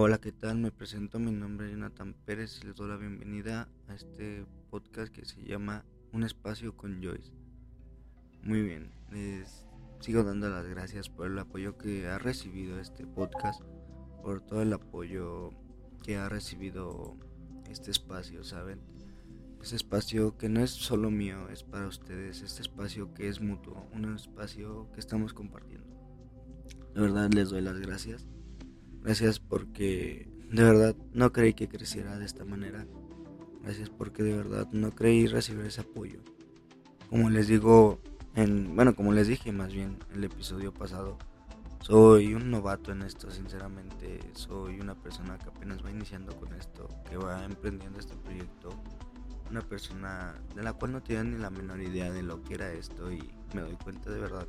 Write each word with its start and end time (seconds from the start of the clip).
Hola, 0.00 0.18
¿qué 0.18 0.30
tal? 0.30 0.58
Me 0.58 0.70
presento, 0.70 1.18
mi 1.18 1.32
nombre 1.32 1.66
es 1.66 1.72
Jonathan 1.72 2.14
Pérez 2.24 2.60
y 2.62 2.68
les 2.68 2.76
doy 2.76 2.88
la 2.88 2.96
bienvenida 2.96 3.68
a 3.88 3.96
este 3.96 4.46
podcast 4.70 5.12
que 5.12 5.24
se 5.24 5.42
llama 5.42 5.84
Un 6.12 6.22
espacio 6.22 6.76
con 6.76 7.02
Joyce. 7.02 7.32
Muy 8.44 8.62
bien, 8.62 8.92
les 9.10 9.66
sigo 9.98 10.22
dando 10.22 10.48
las 10.50 10.68
gracias 10.68 11.08
por 11.08 11.26
el 11.26 11.36
apoyo 11.36 11.76
que 11.78 12.06
ha 12.06 12.16
recibido 12.16 12.78
este 12.78 13.08
podcast, 13.08 13.60
por 14.22 14.40
todo 14.40 14.62
el 14.62 14.72
apoyo 14.72 15.50
que 16.04 16.16
ha 16.16 16.28
recibido 16.28 17.16
este 17.68 17.90
espacio, 17.90 18.44
¿saben? 18.44 18.80
Este 19.60 19.74
espacio 19.74 20.38
que 20.38 20.48
no 20.48 20.60
es 20.60 20.70
solo 20.70 21.10
mío, 21.10 21.48
es 21.48 21.64
para 21.64 21.88
ustedes, 21.88 22.42
este 22.42 22.62
espacio 22.62 23.12
que 23.14 23.26
es 23.26 23.40
mutuo, 23.40 23.88
un 23.92 24.14
espacio 24.14 24.88
que 24.92 25.00
estamos 25.00 25.34
compartiendo. 25.34 25.88
De 26.94 27.00
verdad 27.00 27.32
les 27.32 27.50
doy 27.50 27.62
las 27.62 27.80
gracias 27.80 28.28
Gracias 29.02 29.38
porque 29.38 30.28
de 30.50 30.62
verdad 30.62 30.96
no 31.12 31.32
creí 31.32 31.54
que 31.54 31.68
creciera 31.68 32.18
de 32.18 32.24
esta 32.24 32.44
manera. 32.44 32.86
Gracias 33.62 33.90
porque 33.90 34.22
de 34.22 34.36
verdad 34.36 34.68
no 34.72 34.94
creí 34.94 35.26
recibir 35.26 35.66
ese 35.66 35.82
apoyo. 35.82 36.20
Como 37.10 37.30
les 37.30 37.48
digo, 37.48 38.00
en, 38.34 38.74
bueno, 38.76 38.94
como 38.94 39.12
les 39.12 39.28
dije 39.28 39.52
más 39.52 39.72
bien 39.72 39.98
en 40.10 40.18
el 40.18 40.24
episodio 40.24 40.72
pasado, 40.72 41.18
soy 41.80 42.34
un 42.34 42.50
novato 42.50 42.92
en 42.92 43.02
esto, 43.02 43.30
sinceramente. 43.30 44.20
Soy 44.32 44.80
una 44.80 44.94
persona 44.94 45.38
que 45.38 45.48
apenas 45.48 45.84
va 45.84 45.90
iniciando 45.90 46.36
con 46.36 46.52
esto, 46.54 46.88
que 47.08 47.16
va 47.16 47.44
emprendiendo 47.44 47.98
este 47.98 48.16
proyecto. 48.16 48.70
Una 49.50 49.62
persona 49.62 50.34
de 50.54 50.62
la 50.62 50.74
cual 50.74 50.92
no 50.92 51.02
tiene 51.02 51.24
ni 51.24 51.38
la 51.38 51.50
menor 51.50 51.80
idea 51.80 52.12
de 52.12 52.22
lo 52.22 52.42
que 52.42 52.54
era 52.54 52.72
esto 52.72 53.10
y 53.10 53.30
me 53.54 53.62
doy 53.62 53.76
cuenta 53.82 54.10
de 54.10 54.20
verdad 54.20 54.46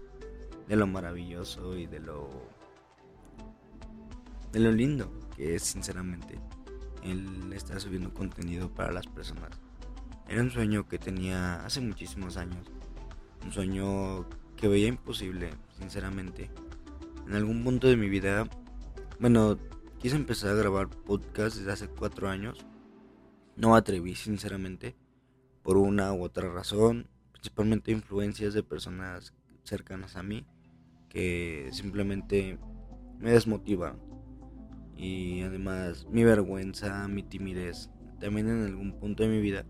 de 0.68 0.76
lo 0.76 0.86
maravilloso 0.86 1.78
y 1.78 1.88
de 1.88 2.00
lo 2.00 2.30
de 4.52 4.60
lo 4.60 4.72
lindo 4.72 5.12
que 5.36 5.56
es 5.56 5.64
sinceramente 5.64 6.40
el 7.04 7.54
estar 7.54 7.80
subiendo 7.80 8.14
contenido 8.14 8.70
para 8.70 8.92
las 8.92 9.08
personas. 9.08 9.52
Era 10.28 10.42
un 10.42 10.52
sueño 10.52 10.88
que 10.88 11.00
tenía 11.00 11.66
hace 11.66 11.82
muchísimos 11.82 12.38
años. 12.38 12.68
Un 13.44 13.52
sueño 13.52 14.28
que 14.58 14.68
veía 14.68 14.88
imposible, 14.88 15.52
sinceramente. 15.80 16.52
En 17.26 17.36
algún 17.36 17.64
punto 17.64 17.88
de 17.88 17.96
mi 17.96 18.10
vida, 18.10 18.50
bueno, 19.20 19.58
quise 20.00 20.16
empezar 20.16 20.52
a 20.52 20.56
grabar 20.56 20.90
podcast 20.90 21.58
desde 21.58 21.72
hace 21.72 21.88
cuatro 21.88 22.30
años. 22.30 22.66
No 23.56 23.76
atreví, 23.76 24.16
sinceramente, 24.16 24.96
por 25.64 25.78
una 25.78 26.14
u 26.14 26.24
otra 26.24 26.52
razón, 26.52 27.08
principalmente 27.32 27.92
influencias 27.92 28.54
de 28.54 28.64
personas 28.64 29.34
cercanas 29.64 30.16
a 30.16 30.24
mí 30.24 30.46
que 31.10 31.70
simplemente 31.72 32.60
me 33.20 33.32
desmotivan 33.32 34.00
y 35.00 35.42
además 35.44 36.06
mi 36.12 36.26
vergüenza, 36.26 37.08
mi 37.08 37.24
timidez. 37.24 37.90
También 38.20 38.50
en 38.50 38.66
algún 38.66 39.00
punto 39.00 39.24
de 39.24 39.30
mi 39.30 39.40
vida 39.40 39.66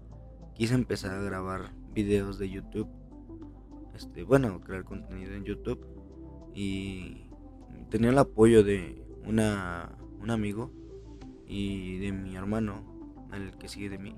quise 0.55 0.73
empezar 0.73 1.11
a 1.15 1.21
grabar 1.21 1.71
videos 1.93 2.39
de 2.39 2.49
YouTube. 2.49 2.89
Este, 3.95 4.23
bueno, 4.23 4.59
crear 4.61 4.83
contenido 4.83 5.33
en 5.35 5.43
YouTube 5.43 5.85
y 6.55 7.27
tenía 7.91 8.09
el 8.09 8.17
apoyo 8.17 8.63
de 8.63 9.05
una, 9.23 9.95
un 10.19 10.31
amigo 10.31 10.71
y 11.47 11.99
de 11.99 12.11
mi 12.11 12.35
hermano, 12.35 12.83
el 13.31 13.55
que 13.57 13.67
sigue 13.67 13.89
de 13.89 13.99
mí. 13.99 14.15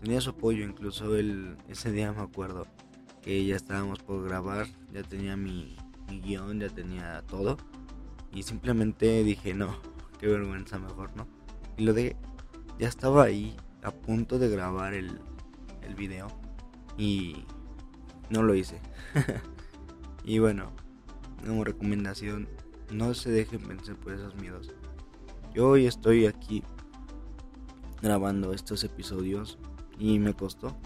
Tenía 0.00 0.20
su 0.20 0.30
apoyo, 0.30 0.64
incluso 0.64 1.16
él, 1.16 1.56
ese 1.68 1.92
día 1.92 2.12
me 2.12 2.22
acuerdo 2.22 2.66
que 3.22 3.44
ya 3.46 3.54
estábamos 3.54 4.00
por 4.00 4.24
grabar, 4.24 4.66
ya 4.92 5.02
tenía 5.04 5.36
mi, 5.36 5.76
mi 6.08 6.20
guion, 6.20 6.58
ya 6.58 6.68
tenía 6.68 7.22
todo. 7.28 7.58
Y 8.32 8.42
simplemente 8.42 9.24
dije, 9.24 9.54
no, 9.54 9.76
qué 10.18 10.26
vergüenza 10.26 10.78
mejor, 10.78 11.10
¿no? 11.16 11.26
Y 11.76 11.84
lo 11.84 11.92
de, 11.92 12.16
ya 12.78 12.88
estaba 12.88 13.24
ahí 13.24 13.56
a 13.82 13.90
punto 13.90 14.38
de 14.38 14.48
grabar 14.48 14.94
el, 14.94 15.20
el 15.82 15.94
video 15.94 16.28
y 16.96 17.44
no 18.30 18.42
lo 18.42 18.54
hice. 18.54 18.80
y 20.24 20.38
bueno, 20.38 20.72
como 21.44 21.64
recomendación, 21.64 22.48
no 22.90 23.14
se 23.14 23.30
dejen 23.30 23.66
vencer 23.66 23.96
por 23.96 24.12
esos 24.12 24.34
miedos. 24.36 24.72
Yo 25.54 25.70
hoy 25.70 25.86
estoy 25.86 26.26
aquí 26.26 26.62
grabando 28.02 28.52
estos 28.52 28.84
episodios 28.84 29.58
y 29.98 30.18
me 30.18 30.34
costó. 30.34 30.76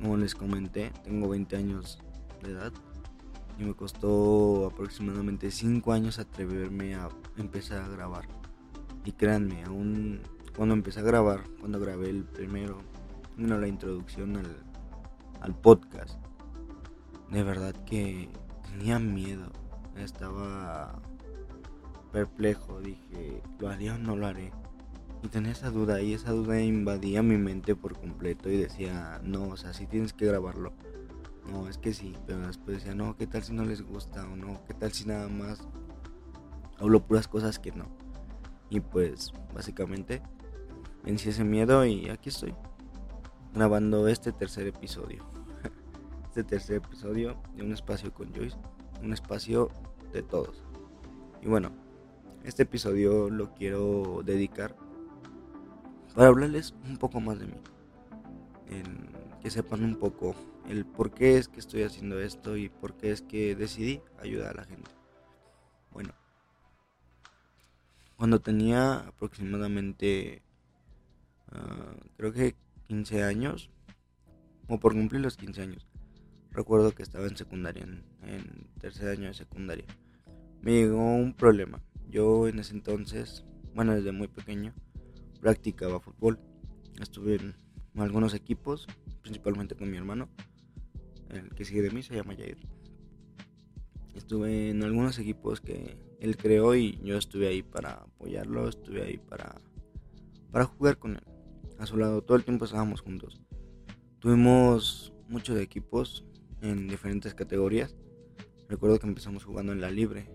Como 0.00 0.16
les 0.16 0.34
comenté, 0.34 0.90
tengo 1.04 1.28
20 1.28 1.56
años 1.56 2.00
de 2.42 2.50
edad 2.50 2.72
y 3.58 3.64
me 3.64 3.74
costó 3.74 4.66
aproximadamente 4.66 5.50
5 5.50 5.92
años 5.92 6.18
atreverme 6.18 6.94
a 6.94 7.08
empezar 7.36 7.82
a 7.82 7.88
grabar. 7.88 8.41
Y 9.04 9.12
créanme, 9.12 9.64
aún 9.64 10.20
cuando 10.56 10.74
empecé 10.74 11.00
a 11.00 11.04
grabar, 11.04 11.42
cuando 11.60 11.80
grabé 11.80 12.10
el 12.10 12.24
primero, 12.24 12.78
bueno, 13.36 13.58
la 13.58 13.68
introducción 13.68 14.36
al, 14.36 14.56
al 15.40 15.54
podcast, 15.54 16.18
de 17.30 17.42
verdad 17.42 17.74
que 17.84 18.28
tenía 18.70 18.98
miedo, 18.98 19.50
estaba 19.96 21.00
perplejo, 22.12 22.80
dije, 22.80 23.42
¿lo 23.58 23.68
haré 23.68 23.90
o 23.90 23.98
no 23.98 24.16
lo 24.16 24.26
haré? 24.26 24.52
Y 25.22 25.28
tenía 25.28 25.52
esa 25.52 25.70
duda 25.70 26.00
y 26.02 26.14
esa 26.14 26.32
duda 26.32 26.60
invadía 26.60 27.22
mi 27.22 27.38
mente 27.38 27.74
por 27.74 27.98
completo 27.98 28.50
y 28.50 28.56
decía, 28.56 29.20
no, 29.24 29.48
o 29.48 29.56
sea, 29.56 29.72
sí 29.72 29.86
tienes 29.86 30.12
que 30.12 30.26
grabarlo. 30.26 30.72
No, 31.50 31.68
es 31.68 31.78
que 31.78 31.92
sí, 31.92 32.16
pero 32.26 32.46
después 32.46 32.78
decía, 32.78 32.94
no, 32.94 33.16
¿qué 33.16 33.26
tal 33.26 33.42
si 33.42 33.52
no 33.52 33.64
les 33.64 33.82
gusta 33.82 34.24
o 34.24 34.36
no? 34.36 34.60
¿Qué 34.66 34.74
tal 34.74 34.92
si 34.92 35.06
nada 35.06 35.28
más 35.28 35.66
hablo 36.78 37.04
puras 37.04 37.28
cosas 37.28 37.58
que 37.58 37.72
no? 37.72 37.86
Y 38.72 38.80
pues 38.80 39.34
básicamente 39.54 40.22
vencí 41.04 41.28
ese 41.28 41.44
miedo 41.44 41.84
y 41.84 42.08
aquí 42.08 42.30
estoy 42.30 42.54
grabando 43.52 44.08
este 44.08 44.32
tercer 44.32 44.66
episodio. 44.66 45.26
Este 46.24 46.42
tercer 46.42 46.76
episodio 46.76 47.36
de 47.54 47.62
un 47.62 47.74
espacio 47.74 48.14
con 48.14 48.32
Joyce, 48.34 48.56
un 49.02 49.12
espacio 49.12 49.68
de 50.14 50.22
todos. 50.22 50.64
Y 51.42 51.48
bueno, 51.48 51.70
este 52.44 52.62
episodio 52.62 53.28
lo 53.28 53.52
quiero 53.52 54.22
dedicar 54.24 54.74
para 56.14 56.28
hablarles 56.28 56.72
un 56.88 56.96
poco 56.96 57.20
más 57.20 57.38
de 57.40 57.48
mí. 57.48 57.60
En 58.70 59.10
que 59.42 59.50
sepan 59.50 59.84
un 59.84 59.96
poco 59.96 60.34
el 60.66 60.86
por 60.86 61.10
qué 61.10 61.36
es 61.36 61.48
que 61.48 61.60
estoy 61.60 61.82
haciendo 61.82 62.18
esto 62.18 62.56
y 62.56 62.70
por 62.70 62.94
qué 62.96 63.12
es 63.12 63.20
que 63.20 63.54
decidí 63.54 64.00
ayudar 64.18 64.52
a 64.52 64.62
la 64.62 64.64
gente. 64.64 65.01
Cuando 68.22 68.40
tenía 68.40 68.98
aproximadamente, 68.98 70.42
ah, 71.48 71.92
creo 72.16 72.32
que 72.32 72.54
15 72.86 73.24
años, 73.24 73.68
o 74.68 74.78
por 74.78 74.92
cumplir 74.92 75.20
los 75.22 75.36
15 75.36 75.62
años, 75.62 75.88
recuerdo 76.52 76.92
que 76.92 77.02
estaba 77.02 77.26
en 77.26 77.36
secundaria, 77.36 77.82
en, 77.82 78.68
tercer 78.78 79.08
año 79.08 79.26
de 79.26 79.34
secundaria. 79.34 79.86
Me 80.60 80.70
llegó 80.70 81.16
un 81.16 81.34
problema. 81.34 81.82
Yo 82.08 82.46
en 82.46 82.60
ese 82.60 82.74
entonces, 82.74 83.44
bueno, 83.74 83.92
desde 83.92 84.12
muy 84.12 84.28
pequeño, 84.28 84.72
practicaba 85.40 85.98
fútbol. 85.98 86.38
Estuve 87.00 87.34
en 87.34 87.56
algunos 87.96 88.34
equipos, 88.34 88.86
principalmente 89.22 89.74
con 89.74 89.90
mi 89.90 89.96
hermano, 89.96 90.28
el 91.28 91.48
que 91.56 91.64
sigue 91.64 91.82
de 91.82 91.90
mí, 91.90 92.04
se 92.04 92.14
llama 92.14 92.36
Jair. 92.36 92.58
Estuve 94.14 94.70
en 94.70 94.84
algunos 94.84 95.18
equipos 95.18 95.60
que 95.60 95.96
él 96.22 96.36
creó 96.36 96.76
y 96.76 97.00
yo 97.02 97.18
estuve 97.18 97.48
ahí 97.48 97.64
para 97.64 97.94
apoyarlo, 97.94 98.68
estuve 98.68 99.02
ahí 99.02 99.18
para, 99.18 99.60
para 100.52 100.66
jugar 100.66 100.96
con 100.96 101.16
él. 101.16 101.24
A 101.80 101.86
su 101.86 101.96
lado 101.96 102.22
todo 102.22 102.36
el 102.36 102.44
tiempo 102.44 102.64
estábamos 102.64 103.00
juntos. 103.00 103.40
Tuvimos 104.20 105.12
muchos 105.28 105.58
equipos 105.58 106.24
en 106.60 106.86
diferentes 106.86 107.34
categorías. 107.34 107.96
Recuerdo 108.68 109.00
que 109.00 109.08
empezamos 109.08 109.42
jugando 109.42 109.72
en 109.72 109.80
la 109.80 109.90
libre, 109.90 110.30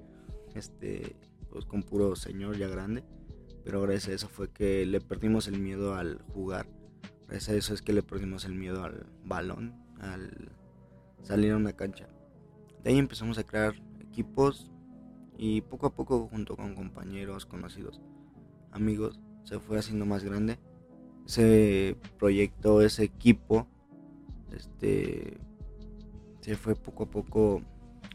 este, 0.56 1.16
pues 1.50 1.64
con 1.64 1.84
puro 1.84 2.18
señor 2.18 2.58
ya 2.58 2.68
grande. 2.68 3.06
Pero 3.64 3.82
gracias 3.82 4.10
a 4.10 4.14
eso 4.16 4.28
fue 4.28 4.50
que 4.50 4.86
le 4.86 5.00
perdimos 5.00 5.48
el 5.48 5.58
miedo 5.58 5.96
al 5.96 6.22
jugar. 6.34 6.68
Gracias 7.30 7.50
a 7.50 7.58
eso 7.58 7.74
es 7.74 7.82
que 7.82 7.94
le 7.94 8.04
perdimos 8.04 8.44
el 8.44 8.56
miedo 8.56 8.84
al 8.84 9.06
balón, 9.24 9.74
al 10.02 10.52
salir 11.24 11.54
a 11.54 11.56
una 11.56 11.72
cancha. 11.72 12.10
De 12.84 12.90
ahí 12.90 12.98
empezamos 12.98 13.38
a 13.38 13.46
crear 13.46 13.74
equipos 14.02 14.70
y 15.38 15.62
poco 15.62 15.88
a 15.88 15.94
poco 15.94 16.28
junto 16.28 16.56
con 16.56 16.74
compañeros, 16.74 17.46
conocidos, 17.46 18.02
amigos, 18.72 19.20
se 19.44 19.60
fue 19.60 19.78
haciendo 19.78 20.06
más 20.06 20.24
grande. 20.24 20.60
Ese 21.26 21.96
proyecto, 22.18 22.82
ese 22.82 23.04
equipo, 23.04 23.68
este, 24.52 25.38
se 26.42 26.56
fue 26.56 26.76
poco 26.76 27.04
a 27.04 27.12
poco 27.12 27.62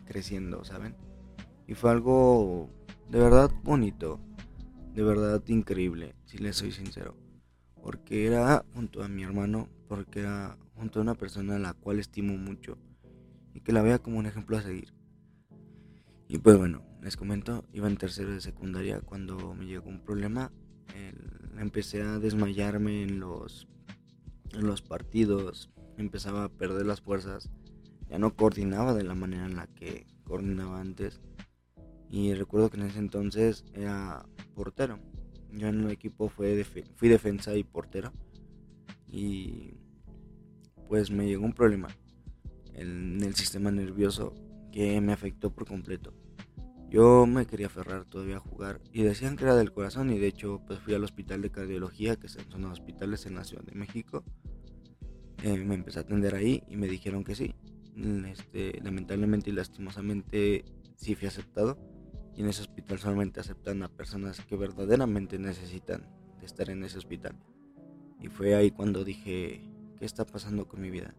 creciendo, 0.04 0.64
¿saben? 0.64 0.96
Y 1.66 1.74
fue 1.74 1.90
algo 1.90 2.69
de 3.08 3.20
verdad 3.20 3.50
bonito, 3.62 4.19
de 4.94 5.02
verdad 5.02 5.42
increíble, 5.46 6.14
si 6.24 6.38
les 6.38 6.56
soy 6.56 6.72
sincero. 6.72 7.16
Porque 7.82 8.26
era 8.26 8.64
junto 8.74 9.02
a 9.02 9.08
mi 9.08 9.22
hermano, 9.22 9.69
porque 9.88 10.20
era 10.20 10.56
junto 10.74 10.98
a 10.98 11.02
una 11.02 11.14
persona 11.14 11.56
a 11.56 11.58
la 11.58 11.74
cual 11.74 11.98
estimo 11.98 12.36
mucho 12.36 12.78
y 13.54 13.60
que 13.60 13.72
la 13.72 13.82
vea 13.82 13.98
como 13.98 14.19
un 14.19 14.26
ejemplo 14.26 14.56
a 14.56 14.62
seguir. 14.62 14.94
Y 16.28 16.38
pues 16.38 16.56
bueno, 16.56 16.82
les 17.02 17.16
comento, 17.16 17.64
iba 17.72 17.88
en 17.88 17.96
tercero 17.96 18.32
de 18.32 18.40
secundaria 18.40 19.00
cuando 19.00 19.54
me 19.54 19.66
llegó 19.66 19.90
un 19.90 20.00
problema 20.00 20.50
empecé 21.58 22.02
a 22.02 22.19
desmayarme 22.19 23.02
en 23.02 23.20
los, 23.20 23.69
en 24.52 24.66
los 24.66 24.82
partidos, 24.82 25.70
empezaba 25.96 26.44
a 26.44 26.49
perder 26.49 26.87
las 26.87 27.00
fuerzas, 27.00 27.50
ya 28.08 28.19
no 28.19 28.34
coordinaba 28.34 28.94
de 28.94 29.04
la 29.04 29.14
manera 29.14 29.46
en 29.46 29.56
la 29.56 29.66
que 29.66 30.06
coordinaba 30.25 30.81
antes. 30.81 31.20
Y 32.10 32.34
recuerdo 32.34 32.69
que 32.69 32.76
en 32.78 32.87
ese 32.87 32.99
entonces 32.99 33.64
era 33.72 34.26
portero. 34.55 34.98
Yo 35.50 35.69
en 35.69 35.84
el 35.84 35.90
equipo 35.90 36.28
fui 36.28 36.46
defensa 37.08 37.56
y 37.56 37.64
portero. 37.64 38.12
Y 39.08 39.75
pues 40.88 41.10
me 41.10 41.26
llegó 41.26 41.44
un 41.44 41.55
problema 41.55 41.88
en 42.75 43.22
el 43.22 43.34
sistema 43.34 43.70
nervioso 43.70 44.34
que 44.72 45.00
me 45.00 45.12
afectó 45.14 45.50
por 45.50 45.66
completo. 45.66 46.12
Yo 46.92 47.24
me 47.24 47.46
quería 47.46 47.68
aferrar 47.68 48.04
todavía 48.04 48.36
a 48.36 48.40
jugar 48.40 48.82
y 48.92 49.02
decían 49.02 49.38
que 49.38 49.44
era 49.44 49.56
del 49.56 49.72
corazón 49.72 50.10
y 50.12 50.18
de 50.18 50.26
hecho 50.26 50.60
pues 50.66 50.78
fui 50.80 50.92
al 50.92 51.02
hospital 51.02 51.40
de 51.40 51.50
cardiología, 51.50 52.16
que 52.16 52.28
son 52.28 52.44
los 52.60 52.72
hospitales 52.72 53.24
en 53.24 53.34
la 53.34 53.44
Ciudad 53.44 53.64
de 53.64 53.74
México. 53.74 54.22
Eh, 55.42 55.56
me 55.56 55.74
empecé 55.74 56.00
a 56.00 56.02
atender 56.02 56.34
ahí 56.34 56.62
y 56.68 56.76
me 56.76 56.88
dijeron 56.88 57.24
que 57.24 57.34
sí. 57.34 57.54
Este, 58.26 58.78
lamentablemente 58.82 59.48
y 59.48 59.54
lastimosamente 59.54 60.66
sí 60.96 61.14
fui 61.14 61.28
aceptado 61.28 61.78
y 62.36 62.42
en 62.42 62.48
ese 62.48 62.60
hospital 62.60 62.98
solamente 62.98 63.40
aceptan 63.40 63.82
a 63.82 63.88
personas 63.88 64.42
que 64.42 64.56
verdaderamente 64.56 65.38
necesitan 65.38 66.06
estar 66.42 66.68
en 66.68 66.84
ese 66.84 66.98
hospital. 66.98 67.38
Y 68.20 68.28
fue 68.28 68.54
ahí 68.54 68.70
cuando 68.70 69.02
dije, 69.02 69.62
¿qué 69.98 70.04
está 70.04 70.26
pasando 70.26 70.68
con 70.68 70.82
mi 70.82 70.90
vida? 70.90 71.14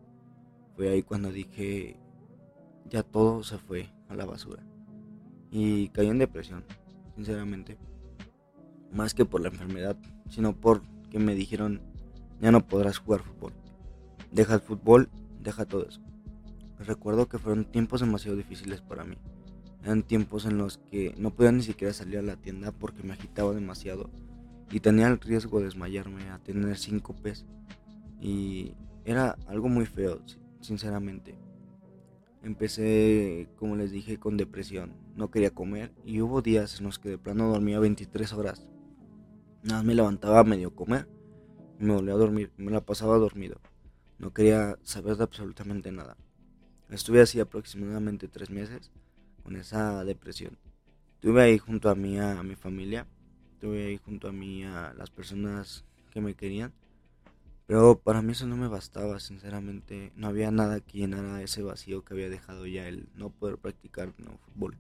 Fue 0.76 0.90
ahí 0.90 1.02
cuando 1.02 1.32
dije, 1.32 2.00
ya 2.86 3.02
todo 3.02 3.44
se 3.44 3.58
fue 3.58 3.90
a 4.08 4.14
la 4.16 4.26
basura 4.26 4.64
y 5.54 5.90
caí 5.90 6.08
en 6.08 6.18
depresión, 6.18 6.64
sinceramente. 7.16 7.78
Más 8.92 9.14
que 9.14 9.24
por 9.24 9.40
la 9.40 9.50
enfermedad, 9.50 9.96
sino 10.28 10.60
porque 10.60 11.20
me 11.20 11.36
dijeron, 11.36 11.80
ya 12.42 12.52
no 12.52 12.66
podrás 12.66 12.98
jugar 12.98 13.22
fútbol. 13.22 13.54
Deja 14.32 14.56
el 14.56 14.62
fútbol, 14.62 15.10
deja 15.44 15.66
todo 15.66 15.88
eso. 15.88 16.02
Recuerdo 16.80 17.30
que 17.30 17.38
fueron 17.38 17.66
tiempos 17.66 18.02
demasiado 18.02 18.36
difíciles 18.36 18.82
para 18.82 19.04
mí. 19.04 19.16
Eran 19.84 20.02
tiempos 20.02 20.46
en 20.46 20.58
los 20.58 20.80
que 20.80 21.14
no 21.20 21.30
podía 21.30 21.52
ni 21.52 21.62
siquiera 21.62 21.94
salir 21.94 22.18
a 22.18 22.24
la 22.24 22.36
tienda 22.36 22.72
porque 22.72 23.04
me 23.04 23.14
agitaba 23.14 23.54
demasiado 23.54 24.10
y 24.72 24.80
tenía 24.80 25.08
el 25.08 25.20
riesgo 25.20 25.60
de 25.60 25.66
desmayarme, 25.66 26.32
a 26.32 26.40
tener 26.40 26.80
síncopes. 26.80 27.46
Y 28.20 28.74
era 29.06 29.38
algo 29.46 29.70
muy 29.70 29.86
feo, 29.86 30.20
sinceramente. 30.62 31.36
Empecé, 32.44 33.48
como 33.56 33.78
les 33.78 33.92
dije, 33.92 34.20
con 34.20 34.36
depresión. 34.36 34.92
No 35.16 35.32
quería 35.32 35.52
comer 35.52 35.94
y 36.04 36.20
hubo 36.20 36.42
días 36.42 36.78
en 36.80 36.86
los 36.86 37.00
que 37.00 37.08
de 37.10 37.18
plano 37.18 37.50
dormía 37.50 37.80
23 37.80 38.34
horas. 38.34 38.68
Nada 39.64 39.80
más 39.80 39.86
me 39.86 39.96
levantaba 39.96 40.40
a 40.40 40.44
medio 40.44 40.76
comer 40.76 41.08
y 41.80 41.86
me 41.86 41.94
volvía 41.94 42.14
a 42.14 42.18
dormir. 42.18 42.52
Me 42.58 42.70
la 42.70 42.82
pasaba 42.82 43.18
dormido. 43.18 43.62
No 44.20 44.34
quería 44.34 44.78
saber 44.84 45.16
de 45.16 45.24
absolutamente 45.24 45.94
nada. 45.94 46.18
Estuve 46.90 47.22
así 47.22 47.40
aproximadamente 47.40 48.28
tres 48.28 48.50
meses 48.50 48.92
con 49.42 49.56
esa 49.56 50.04
depresión. 50.04 50.58
Tuve 51.22 51.42
ahí 51.42 51.58
junto 51.58 51.90
a 51.90 51.96
mí 51.96 52.20
a 52.20 52.44
mi 52.44 52.56
familia. 52.56 53.08
Tuve 53.62 53.86
ahí 53.86 53.98
junto 54.04 54.28
a 54.28 54.34
mí 54.34 54.66
a 54.66 54.94
las 54.98 55.10
personas 55.10 55.86
que 56.12 56.20
me 56.20 56.36
querían 56.36 56.74
pero 57.66 57.98
para 57.98 58.22
mí 58.22 58.34
eso 58.34 58.46
no 58.46 58.58
me 58.58 58.68
bastaba, 58.68 59.20
sinceramente. 59.20 60.12
No 60.16 60.28
había 60.28 60.52
nada 60.52 60.80
que 60.82 61.00
llenara 61.00 61.42
ese 61.42 61.64
vacío 61.64 62.04
que 62.04 62.14
había 62.14 62.30
dejado 62.30 62.66
ya 62.66 62.88
el 62.88 63.08
no 63.16 63.30
poder 63.30 63.58
practicar 63.58 64.14
no, 64.18 64.38
fútbol. 64.38 64.78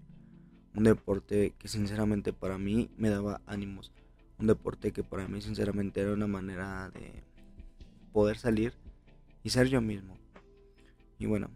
Un 0.76 0.84
deporte 0.84 1.54
que 1.58 1.68
sinceramente 1.68 2.34
para 2.34 2.58
mí 2.58 2.90
me 2.98 3.10
daba 3.10 3.42
ánimos. 3.46 3.92
Un 4.38 4.48
deporte 4.48 4.92
que 4.92 5.04
para 5.04 5.28
mí 5.28 5.42
sinceramente 5.42 6.02
era 6.02 6.14
una 6.14 6.28
manera 6.28 6.90
de 6.90 7.24
poder 8.12 8.38
salir 8.38 8.74
y 9.44 9.50
ser 9.50 9.68
yo 9.68 9.80
mismo. 9.82 10.18
Y 11.20 11.26
bueno, 11.26 11.50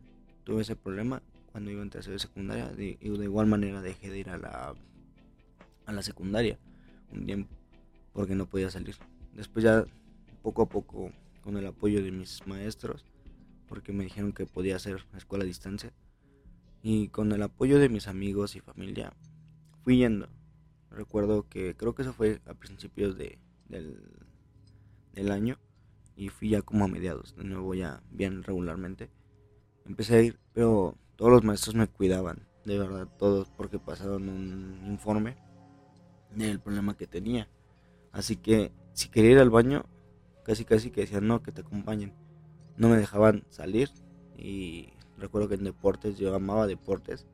tuve 0.43 0.61
ese 0.61 0.75
problema 0.75 1.21
cuando 1.51 1.71
iba 1.71 1.83
a 1.83 1.89
tercera 1.89 2.19
secundaria. 2.19 2.71
y 2.77 2.95
de 2.95 3.23
igual 3.23 3.47
manera 3.47 3.81
dejé 3.81 4.09
de 4.09 4.19
ir 4.19 4.29
a 4.29 4.37
la, 4.37 4.75
a 5.85 5.91
la 5.91 6.01
secundaria 6.03 6.57
un 7.11 7.25
tiempo 7.25 7.53
porque 8.13 8.35
no 8.35 8.45
podía 8.45 8.69
salir. 8.69 8.95
Después 9.33 9.63
ya 9.63 9.85
poco 10.41 10.63
a 10.63 10.69
poco 10.69 11.11
con 11.43 11.57
el 11.57 11.65
apoyo 11.67 12.03
de 12.03 12.11
mis 12.11 12.45
maestros, 12.47 13.05
porque 13.67 13.93
me 13.93 14.03
dijeron 14.03 14.33
que 14.33 14.45
podía 14.45 14.75
hacer 14.75 15.05
escuela 15.15 15.43
a 15.43 15.47
distancia, 15.47 15.93
y 16.81 17.09
con 17.09 17.31
el 17.31 17.41
apoyo 17.43 17.79
de 17.79 17.89
mis 17.89 18.07
amigos 18.07 18.55
y 18.55 18.59
familia, 18.59 19.13
fui 19.83 19.97
yendo. 19.97 20.29
Recuerdo 20.89 21.47
que 21.49 21.75
creo 21.75 21.93
que 21.95 22.01
eso 22.03 22.13
fue 22.13 22.41
a 22.45 22.53
principios 22.53 23.17
de, 23.17 23.39
del, 23.67 24.01
del 25.13 25.31
año, 25.31 25.57
y 26.15 26.29
fui 26.29 26.49
ya 26.49 26.61
como 26.61 26.85
a 26.85 26.87
mediados, 26.87 27.35
de 27.35 27.43
nuevo 27.43 27.75
ya 27.75 28.01
bien 28.11 28.43
regularmente. 28.43 29.09
Empecé 29.85 30.15
a 30.15 30.21
ir, 30.21 30.39
pero 30.53 30.97
todos 31.15 31.31
los 31.31 31.43
maestros 31.43 31.75
me 31.75 31.87
cuidaban, 31.87 32.47
de 32.65 32.77
verdad, 32.77 33.07
todos, 33.17 33.49
porque 33.49 33.79
pasaron 33.79 34.27
un 34.27 34.81
informe 34.87 35.37
del 36.35 36.59
problema 36.59 36.97
que 36.97 37.07
tenía. 37.07 37.47
Así 38.11 38.35
que 38.35 38.71
si 38.93 39.09
quería 39.09 39.31
ir 39.31 39.39
al 39.39 39.49
baño, 39.49 39.85
casi 40.47 40.63
casi 40.63 40.91
que 40.91 41.01
decían 41.01 41.27
no, 41.27 41.43
que 41.43 41.51
te 41.51 41.59
acompañen. 41.59 42.13
No 42.77 42.87
me 42.87 42.95
dejaban 42.95 43.43
salir 43.49 43.91
y 44.37 44.93
recuerdo 45.17 45.49
que 45.49 45.55
en 45.55 45.65
deportes 45.65 46.17
yo 46.17 46.33
amaba 46.33 46.67
deportes. 46.67 47.27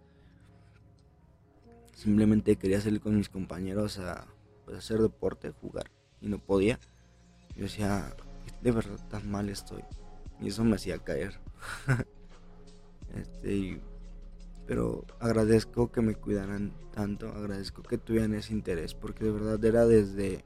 Simplemente 1.94 2.56
quería 2.56 2.81
salir 2.81 3.01
con 3.01 3.15
mis 3.15 3.30
compañeros 3.30 4.00
a 4.00 4.25
pues, 4.65 4.80
hacer 4.80 5.00
deporte, 5.00 5.51
jugar 5.51 5.92
y 6.21 6.27
no 6.27 6.39
podía. 6.39 6.80
Yo 7.56 7.63
decía, 7.63 8.15
de 8.63 8.71
verdad 8.71 9.00
tan 9.10 9.30
mal 9.30 9.48
estoy. 9.50 9.83
Y 10.42 10.48
eso 10.48 10.63
me 10.63 10.75
hacía 10.75 10.98
caer. 10.98 11.39
este, 13.16 13.80
pero 14.66 15.06
agradezco 15.19 15.92
que 15.92 16.01
me 16.01 16.16
cuidaran 16.16 16.74
tanto, 16.95 17.27
agradezco 17.27 17.83
que 17.83 18.00
tuvieran 18.00 18.33
ese 18.33 18.54
interés, 18.54 18.95
porque 18.95 19.25
de 19.25 19.31
verdad 19.31 19.63
era 19.63 19.86
desde 19.86 20.44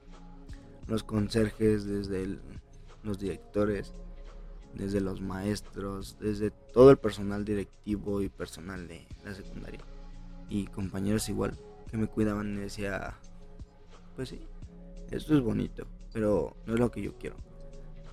los 0.88 1.04
conserjes, 1.04 1.86
desde 1.86 2.39
los 3.04 3.19
directores, 3.19 3.94
desde 4.74 5.01
los 5.01 5.22
maestros, 5.22 6.17
desde 6.20 6.51
todo 6.51 6.91
el 6.91 6.98
personal 6.98 7.46
directivo 7.46 8.22
y 8.22 8.29
personal 8.29 8.88
de 8.88 9.06
la 9.24 9.34
secundaria. 9.34 9.82
Y 10.50 10.67
compañeros 10.67 11.29
igual, 11.29 11.58
que 11.89 11.98
me 11.98 12.08
cuidaban 12.08 12.56
y 12.56 12.62
decía, 12.62 13.17
pues 14.15 14.29
sí, 14.29 14.39
esto 15.12 15.36
es 15.36 15.41
bonito, 15.41 15.88
pero 16.13 16.56
no 16.65 16.74
es 16.74 16.79
lo 16.79 16.91
que 16.91 17.01
yo 17.01 17.17
quiero. 17.17 17.38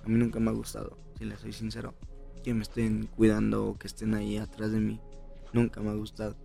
A 0.03 0.07
mí 0.07 0.15
nunca 0.15 0.39
me 0.39 0.49
ha 0.49 0.53
gustado, 0.53 0.97
si 1.17 1.25
les 1.25 1.39
soy 1.39 1.53
sincero, 1.53 1.93
que 2.43 2.53
me 2.53 2.63
estén 2.63 3.07
cuidando 3.07 3.65
o 3.67 3.77
que 3.77 3.87
estén 3.87 4.13
ahí 4.13 4.37
atrás 4.37 4.71
de 4.71 4.79
mí. 4.79 4.99
Nunca 5.53 5.81
me 5.81 5.89
ha 5.89 5.95
gustado. 5.95 6.35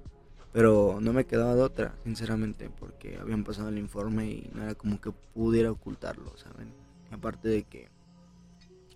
Pero 0.52 0.98
no 1.00 1.12
me 1.12 1.26
quedaba 1.26 1.54
de 1.54 1.62
otra, 1.62 1.94
sinceramente, 2.02 2.70
porque 2.70 3.18
habían 3.18 3.44
pasado 3.44 3.68
el 3.68 3.78
informe 3.78 4.26
y 4.26 4.50
no 4.52 4.62
era 4.62 4.74
como 4.74 5.00
que 5.00 5.12
pudiera 5.12 5.70
ocultarlo, 5.70 6.36
¿saben? 6.36 6.72
Aparte 7.10 7.48
de 7.48 7.62
que 7.64 7.88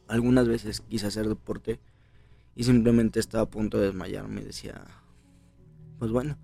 algunas 0.09 0.49
veces 0.49 0.81
quise 0.81 1.07
hacer 1.07 1.29
deporte 1.29 1.79
y 2.57 2.65
simplemente 2.65 3.21
estaba 3.21 3.45
a 3.45 3.51
punto 3.51 3.79
de 3.79 3.87
desmayarme 3.87 4.41
y 4.41 4.45
decía, 4.45 4.85
pues 5.99 6.11
bueno, 6.11 6.37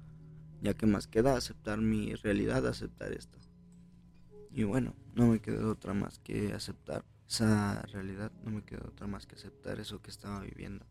ya 0.62 0.74
que 0.74 0.86
más 0.86 1.06
queda 1.06 1.36
aceptar 1.36 1.78
mi 1.80 2.14
realidad, 2.14 2.66
aceptar 2.66 3.12
esto. 3.12 3.38
Y 4.52 4.64
bueno, 4.64 4.94
no 5.14 5.26
me 5.26 5.40
quedó 5.40 5.72
otra 5.72 5.94
más 5.94 6.18
que 6.18 6.52
aceptar 6.52 7.04
esa 7.28 7.82
realidad, 7.82 8.32
no 8.44 8.50
me 8.50 8.62
quedó 8.62 8.88
otra 8.88 9.06
más 9.06 9.26
que 9.26 9.36
aceptar 9.36 9.78
eso 9.78 10.02
que 10.02 10.10
estaba 10.10 10.40
viviendo. 10.40 10.84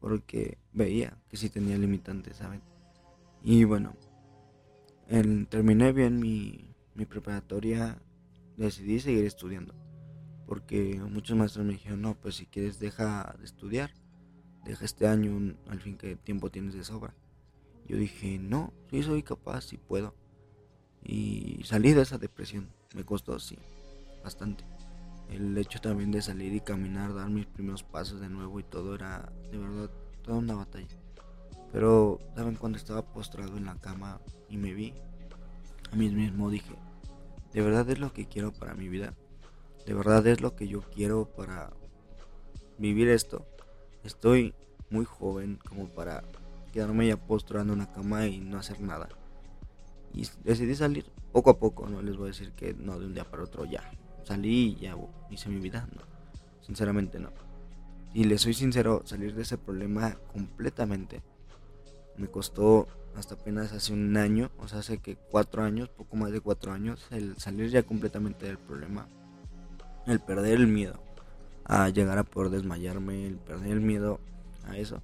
Porque 0.00 0.58
veía 0.72 1.16
que 1.28 1.36
sí 1.36 1.48
tenía 1.48 1.78
limitantes, 1.78 2.36
¿saben? 2.36 2.60
Y 3.46 3.64
bueno, 3.64 3.94
terminé 5.50 5.92
bien 5.92 6.18
mi, 6.18 6.74
mi 6.94 7.04
preparatoria, 7.04 8.00
decidí 8.56 9.00
seguir 9.00 9.26
estudiando. 9.26 9.74
Porque 10.46 10.98
muchos 11.10 11.36
maestros 11.36 11.66
me 11.66 11.74
dijeron, 11.74 12.00
no, 12.00 12.14
pues 12.14 12.36
si 12.36 12.46
quieres 12.46 12.78
deja 12.78 13.36
de 13.38 13.44
estudiar, 13.44 13.90
deja 14.64 14.86
este 14.86 15.06
año, 15.06 15.54
al 15.68 15.78
fin 15.78 15.98
que 15.98 16.16
tiempo 16.16 16.50
tienes 16.50 16.72
de 16.72 16.84
sobra. 16.84 17.14
Yo 17.86 17.98
dije, 17.98 18.38
no, 18.38 18.72
sí 18.90 19.02
soy 19.02 19.22
capaz, 19.22 19.60
sí 19.66 19.76
puedo. 19.76 20.14
Y 21.02 21.60
salí 21.64 21.92
de 21.92 22.00
esa 22.00 22.16
depresión, 22.16 22.70
me 22.94 23.04
costó, 23.04 23.38
sí, 23.38 23.58
bastante. 24.22 24.64
El 25.28 25.58
hecho 25.58 25.82
también 25.82 26.10
de 26.10 26.22
salir 26.22 26.54
y 26.54 26.60
caminar, 26.60 27.12
dar 27.12 27.28
mis 27.28 27.44
primeros 27.44 27.82
pasos 27.82 28.22
de 28.22 28.30
nuevo 28.30 28.58
y 28.58 28.62
todo 28.62 28.94
era 28.94 29.30
de 29.50 29.58
verdad 29.58 29.90
toda 30.22 30.38
una 30.38 30.54
batalla. 30.54 31.03
Pero, 31.74 32.20
¿saben? 32.36 32.54
Cuando 32.54 32.78
estaba 32.78 33.02
postrado 33.02 33.56
en 33.56 33.64
la 33.64 33.74
cama 33.74 34.20
y 34.48 34.58
me 34.58 34.72
vi, 34.72 34.94
a 35.90 35.96
mí 35.96 36.08
mismo 36.08 36.48
dije, 36.48 36.72
¿de 37.52 37.62
verdad 37.62 37.90
es 37.90 37.98
lo 37.98 38.12
que 38.12 38.26
quiero 38.26 38.52
para 38.52 38.74
mi 38.74 38.88
vida? 38.88 39.12
¿De 39.84 39.92
verdad 39.92 40.24
es 40.28 40.40
lo 40.40 40.54
que 40.54 40.68
yo 40.68 40.82
quiero 40.82 41.24
para 41.24 41.72
vivir 42.78 43.08
esto? 43.08 43.44
Estoy 44.04 44.54
muy 44.88 45.04
joven 45.04 45.58
como 45.68 45.88
para 45.88 46.22
quedarme 46.72 47.08
ya 47.08 47.16
postrado 47.16 47.64
en 47.64 47.70
una 47.72 47.90
cama 47.90 48.28
y 48.28 48.38
no 48.38 48.58
hacer 48.58 48.80
nada. 48.80 49.08
Y 50.12 50.28
decidí 50.44 50.76
salir, 50.76 51.06
poco 51.32 51.50
a 51.50 51.58
poco, 51.58 51.88
no 51.88 52.02
les 52.02 52.16
voy 52.16 52.26
a 52.26 52.28
decir 52.28 52.52
que 52.52 52.72
no 52.74 53.00
de 53.00 53.06
un 53.06 53.14
día 53.14 53.28
para 53.28 53.42
otro 53.42 53.64
ya 53.64 53.82
salí 54.22 54.76
y 54.78 54.82
ya 54.82 54.96
hice 55.28 55.48
mi 55.48 55.58
vida, 55.58 55.88
no, 55.92 56.02
sinceramente 56.60 57.18
no. 57.18 57.30
Y 58.12 58.22
les 58.22 58.42
soy 58.42 58.54
sincero, 58.54 59.02
salir 59.04 59.34
de 59.34 59.42
ese 59.42 59.58
problema 59.58 60.14
completamente 60.32 61.33
me 62.16 62.28
costó 62.28 62.88
hasta 63.16 63.34
apenas 63.34 63.72
hace 63.72 63.92
un 63.92 64.16
año, 64.16 64.50
o 64.58 64.68
sea, 64.68 64.80
hace 64.80 64.98
que 64.98 65.16
cuatro 65.16 65.62
años, 65.62 65.88
poco 65.88 66.16
más 66.16 66.32
de 66.32 66.40
cuatro 66.40 66.72
años, 66.72 67.06
el 67.10 67.36
salir 67.36 67.70
ya 67.70 67.82
completamente 67.82 68.46
del 68.46 68.58
problema, 68.58 69.08
el 70.06 70.20
perder 70.20 70.54
el 70.54 70.66
miedo 70.66 71.00
a 71.64 71.88
llegar 71.88 72.18
a 72.18 72.24
poder 72.24 72.50
desmayarme, 72.50 73.26
el 73.26 73.36
perder 73.36 73.72
el 73.72 73.80
miedo 73.80 74.20
a 74.66 74.76
eso, 74.76 75.00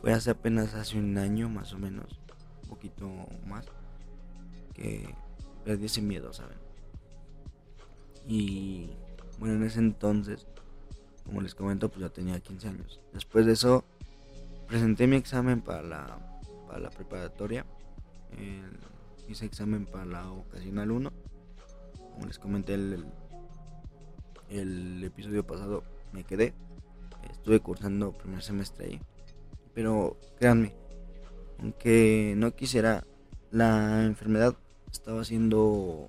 fue 0.00 0.12
hace 0.12 0.30
apenas 0.30 0.74
hace 0.74 0.98
un 0.98 1.16
año 1.18 1.48
más 1.48 1.72
o 1.72 1.78
menos, 1.78 2.20
un 2.62 2.68
poquito 2.70 3.08
más, 3.46 3.66
que 4.74 5.14
perdí 5.64 5.86
ese 5.86 6.02
miedo, 6.02 6.32
¿saben? 6.32 6.58
Y 8.26 8.90
bueno, 9.38 9.56
en 9.56 9.64
ese 9.64 9.78
entonces, 9.78 10.46
como 11.24 11.40
les 11.40 11.54
comento, 11.54 11.88
pues 11.88 12.00
ya 12.00 12.08
tenía 12.08 12.40
15 12.40 12.68
años. 12.68 13.00
Después 13.12 13.46
de 13.46 13.52
eso, 13.52 13.84
presenté 14.66 15.06
mi 15.06 15.16
examen 15.16 15.60
para 15.60 15.82
la, 15.82 16.18
para 16.66 16.80
la 16.80 16.90
preparatoria. 16.90 17.64
hice 19.28 19.46
examen 19.46 19.86
para 19.86 20.04
la 20.04 20.30
ocasional 20.30 20.90
1. 20.90 21.12
Como 22.14 22.26
les 22.26 22.38
comenté 22.38 22.74
el, 22.74 23.04
el, 24.50 25.04
episodio 25.04 25.46
pasado, 25.46 25.84
me 26.12 26.24
quedé. 26.24 26.54
Estuve 27.30 27.60
cursando 27.60 28.12
primer 28.12 28.42
semestre 28.42 28.86
ahí. 28.86 29.00
Pero 29.74 30.16
créanme, 30.38 30.74
aunque 31.58 32.34
no 32.36 32.54
quisiera, 32.54 33.04
la 33.50 34.04
enfermedad 34.04 34.56
estaba 34.90 35.24
siendo 35.24 36.08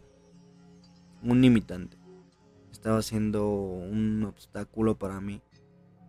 un 1.24 1.42
limitante 1.42 1.98
estaba 2.78 3.02
siendo 3.02 3.50
un 3.50 4.24
obstáculo 4.24 4.98
para 4.98 5.20
mí 5.20 5.42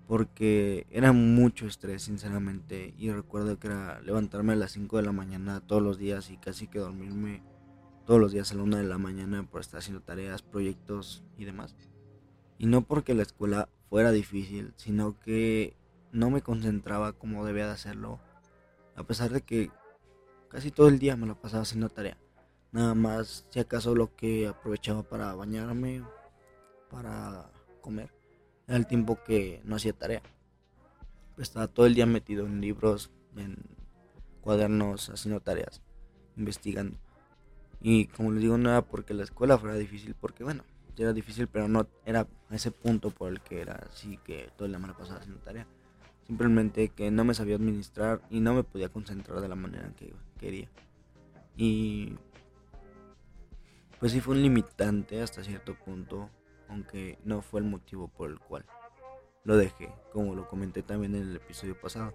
porque 0.09 0.87
era 0.91 1.13
mucho 1.13 1.67
estrés 1.67 2.05
sinceramente 2.05 2.95
y 2.97 3.11
recuerdo 3.11 3.59
que 3.59 3.67
era 3.67 4.01
levantarme 4.01 4.55
a 4.55 4.57
las 4.57 4.73
5 4.73 4.97
de 4.97 5.03
la 5.03 5.13
mañana 5.13 5.61
todos 5.61 5.83
los 5.83 5.99
días 5.99 6.31
y 6.31 6.39
casi 6.39 6.67
que 6.67 6.79
dormirme 6.79 7.43
todos 8.07 8.19
los 8.19 8.33
días 8.33 8.51
a 8.51 8.55
la 8.55 8.63
1 8.63 8.79
de 8.79 8.85
la 8.85 8.97
mañana 8.97 9.43
por 9.43 9.61
estar 9.61 9.81
haciendo 9.81 10.01
tareas, 10.01 10.41
proyectos 10.41 11.23
y 11.37 11.45
demás. 11.45 11.77
Y 12.57 12.65
no 12.65 12.81
porque 12.81 13.13
la 13.13 13.23
escuela 13.23 13.69
fuera 13.91 14.11
difícil, 14.11 14.73
sino 14.77 15.21
que 15.21 15.77
no 16.11 16.31
me 16.31 16.41
concentraba 16.41 17.13
como 17.13 17.45
debía 17.45 17.67
de 17.67 17.73
hacerlo, 17.73 18.19
a 18.97 19.03
pesar 19.03 19.31
de 19.31 19.43
que 19.43 19.71
casi 20.49 20.71
todo 20.71 20.89
el 20.89 20.99
día 20.99 21.17
me 21.17 21.27
lo 21.27 21.39
pasaba 21.39 21.65
haciendo 21.65 21.91
tarea. 21.91 22.17
Nada 22.73 22.95
más, 22.95 23.47
si 23.51 23.61
acaso 23.61 23.95
lo 23.95 24.17
que 24.17 24.47
aprovechaba 24.47 25.03
para 25.03 25.35
bañarme 25.35 26.03
para 26.89 27.51
comer 27.83 28.18
era 28.69 28.77
el 28.77 28.87
tiempo 28.87 29.19
que 29.25 29.61
no 29.65 29.77
hacía 29.77 29.93
tarea. 29.93 30.23
Estaba 31.39 31.69
todo 31.69 31.87
el 31.87 31.95
día 31.95 32.07
metido 32.07 32.47
en 32.47 32.61
libros, 32.61 33.11
en 33.37 33.57
cuadernos, 34.43 35.09
haciendo 35.09 35.41
tareas, 35.41 35.81
investigando. 36.37 36.99
Y 37.81 38.07
como 38.07 38.31
les 38.33 38.43
digo, 38.43 38.59
no 38.59 38.71
era 38.71 38.83
porque 38.83 39.15
la 39.15 39.25
escuela 39.25 39.57
fuera 39.59 39.77
difícil, 39.77 40.15
porque 40.15 40.45
bueno, 40.45 40.65
era 41.03 41.13
difícil, 41.13 41.47
pero 41.49 41.69
no 41.69 41.89
era 42.05 42.27
ese 42.51 42.71
punto 42.71 43.11
por 43.11 43.31
el 43.31 43.41
que 43.41 43.61
era 43.61 43.89
así 43.91 44.19
que 44.19 44.51
toda 44.57 44.69
la 44.69 44.79
semana 44.79 44.97
pasaba 44.97 45.21
haciendo 45.21 45.41
tarea. 45.41 45.67
Simplemente 46.27 46.91
que 46.91 47.11
no 47.11 47.25
me 47.25 47.35
sabía 47.35 47.57
administrar 47.57 48.21
y 48.29 48.41
no 48.41 48.53
me 48.53 48.65
podía 48.65 48.91
concentrar 48.91 49.41
de 49.41 49.49
la 49.49 49.55
manera 49.55 49.93
que 49.97 50.13
quería. 50.39 50.69
Y 51.57 52.17
pues 53.99 54.13
sí 54.13 54.21
fue 54.21 54.35
un 54.35 54.43
limitante 54.43 55.23
hasta 55.23 55.43
cierto 55.43 55.75
punto 55.75 56.31
aunque 56.69 57.19
no 57.25 57.43
fue 57.43 57.61
el 57.61 57.67
motivo 57.67 58.09
por 58.09 58.31
el 58.31 58.39
cual 58.39 58.65
lo 59.45 59.57
dejé, 59.57 59.91
como 60.13 60.35
lo 60.35 60.49
comenté 60.49 60.83
también 60.83 61.15
en 61.15 61.23
el 61.23 61.37
episodio 61.37 61.79
pasado. 61.81 62.15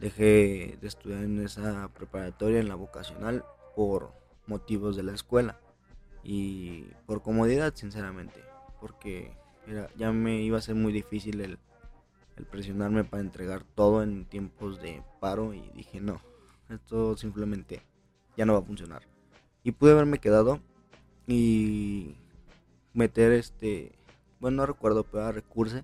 Dejé 0.00 0.78
de 0.80 0.88
estudiar 0.88 1.24
en 1.24 1.44
esa 1.44 1.88
preparatoria, 1.88 2.60
en 2.60 2.68
la 2.68 2.74
vocacional, 2.74 3.44
por 3.76 4.12
motivos 4.46 4.96
de 4.96 5.02
la 5.02 5.12
escuela 5.12 5.60
y 6.22 6.84
por 7.06 7.22
comodidad, 7.22 7.74
sinceramente, 7.74 8.42
porque 8.80 9.36
era, 9.66 9.90
ya 9.96 10.12
me 10.12 10.40
iba 10.40 10.56
a 10.56 10.62
ser 10.62 10.74
muy 10.74 10.92
difícil 10.92 11.40
el, 11.40 11.58
el 12.36 12.46
presionarme 12.46 13.04
para 13.04 13.22
entregar 13.22 13.64
todo 13.74 14.02
en 14.02 14.24
tiempos 14.24 14.80
de 14.80 15.02
paro 15.20 15.52
y 15.52 15.68
dije 15.74 16.00
no, 16.00 16.22
esto 16.70 17.16
simplemente 17.16 17.82
ya 18.36 18.46
no 18.46 18.54
va 18.54 18.60
a 18.60 18.62
funcionar. 18.62 19.02
Y 19.64 19.72
pude 19.72 19.92
haberme 19.92 20.18
quedado 20.18 20.60
y 21.26 22.16
meter 22.92 23.32
este, 23.32 23.92
bueno, 24.40 24.58
no 24.58 24.66
recuerdo, 24.66 25.04
pero 25.04 25.24
era 25.24 25.32
recurso 25.32 25.82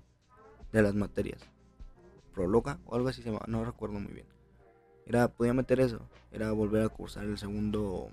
de 0.71 0.81
las 0.81 0.95
materias. 0.95 1.41
Prologa 2.33 2.79
o 2.85 2.95
algo 2.95 3.09
así 3.09 3.21
se 3.21 3.31
llama, 3.31 3.45
no 3.47 3.65
recuerdo 3.65 3.99
muy 3.99 4.13
bien. 4.13 4.27
Era, 5.05 5.27
podía 5.27 5.53
meter 5.53 5.79
eso, 5.79 5.99
era 6.31 6.51
volver 6.51 6.83
a 6.83 6.89
cursar 6.89 7.25
el 7.25 7.37
segundo 7.37 8.09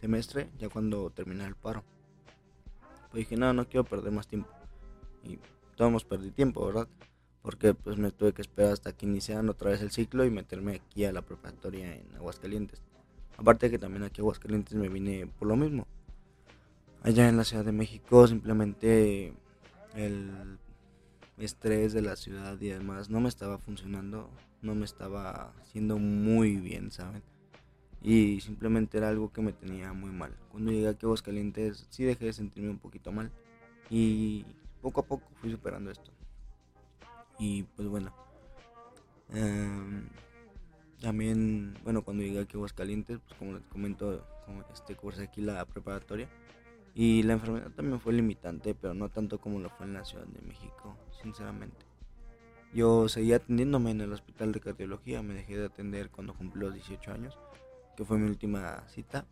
semestre, 0.00 0.50
ya 0.58 0.68
cuando 0.68 1.10
terminara 1.10 1.48
el 1.48 1.54
paro. 1.54 1.82
Pues 3.10 3.20
dije, 3.20 3.36
no, 3.36 3.52
no 3.52 3.68
quiero 3.68 3.84
perder 3.84 4.12
más 4.12 4.26
tiempo. 4.26 4.48
Y 5.22 5.38
todos 5.76 6.04
perdí 6.04 6.30
tiempo, 6.30 6.66
¿verdad? 6.66 6.88
Porque 7.42 7.74
pues 7.74 7.96
me 7.96 8.10
tuve 8.10 8.32
que 8.32 8.42
esperar 8.42 8.72
hasta 8.72 8.92
que 8.92 9.06
iniciaran 9.06 9.48
otra 9.48 9.70
vez 9.70 9.80
el 9.80 9.90
ciclo 9.90 10.24
y 10.24 10.30
meterme 10.30 10.76
aquí 10.76 11.04
a 11.04 11.12
la 11.12 11.22
preparatoria 11.22 11.94
en 11.94 12.14
Aguascalientes. 12.16 12.82
Aparte 13.36 13.70
que 13.70 13.78
también 13.78 14.02
aquí 14.04 14.20
a 14.20 14.22
Aguascalientes 14.22 14.74
me 14.74 14.88
vine 14.88 15.26
por 15.26 15.48
lo 15.48 15.56
mismo 15.56 15.86
allá 17.04 17.28
en 17.28 17.36
la 17.36 17.44
Ciudad 17.44 17.64
de 17.64 17.72
México 17.72 18.26
simplemente 18.26 19.34
el 19.94 20.58
estrés 21.36 21.92
de 21.92 22.00
la 22.00 22.16
ciudad 22.16 22.58
y 22.60 22.68
demás 22.68 23.10
no 23.10 23.20
me 23.20 23.28
estaba 23.28 23.58
funcionando, 23.58 24.30
no 24.62 24.74
me 24.74 24.86
estaba 24.86 25.52
haciendo 25.60 25.98
muy 25.98 26.56
bien, 26.56 26.90
¿saben? 26.90 27.22
Y 28.02 28.40
simplemente 28.40 28.98
era 28.98 29.08
algo 29.08 29.32
que 29.32 29.42
me 29.42 29.52
tenía 29.52 29.92
muy 29.92 30.10
mal. 30.10 30.34
Cuando 30.50 30.72
llegué 30.72 30.88
aquí 30.88 31.04
a 31.04 31.08
Aguascalientes 31.08 31.86
sí 31.90 32.04
dejé 32.04 32.26
de 32.26 32.32
sentirme 32.32 32.70
un 32.70 32.78
poquito 32.78 33.12
mal 33.12 33.30
y 33.90 34.44
poco 34.80 35.02
a 35.02 35.06
poco 35.06 35.28
fui 35.40 35.50
superando 35.50 35.90
esto. 35.90 36.10
Y 37.38 37.64
pues 37.64 37.88
bueno, 37.88 38.14
em, 39.30 40.08
también, 41.02 41.76
bueno, 41.84 42.02
cuando 42.02 42.22
llegué 42.22 42.40
aquí 42.40 42.56
a 42.56 42.58
Aguascalientes, 42.58 43.18
pues 43.18 43.38
como 43.38 43.52
les 43.52 43.62
comento, 43.64 44.26
este 44.72 44.94
curso 44.94 45.22
aquí 45.22 45.42
la 45.42 45.64
preparatoria, 45.66 46.28
y 46.94 47.24
la 47.24 47.32
enfermedad 47.34 47.72
también 47.72 47.98
fue 47.98 48.12
limitante, 48.12 48.74
pero 48.74 48.94
no 48.94 49.08
tanto 49.08 49.40
como 49.40 49.58
lo 49.58 49.68
fue 49.68 49.86
en 49.86 49.94
la 49.94 50.04
Ciudad 50.04 50.26
de 50.26 50.40
México, 50.42 50.96
sinceramente. 51.20 51.84
Yo 52.72 53.08
seguía 53.08 53.36
atendiéndome 53.36 53.90
en 53.90 54.00
el 54.00 54.12
hospital 54.12 54.52
de 54.52 54.60
cardiología, 54.60 55.22
me 55.22 55.34
dejé 55.34 55.58
de 55.58 55.66
atender 55.66 56.10
cuando 56.10 56.34
cumplí 56.34 56.60
los 56.60 56.74
18 56.74 57.12
años, 57.12 57.38
que 57.96 58.04
fue 58.04 58.18
mi 58.18 58.28
última 58.28 58.84
cita. 58.88 59.26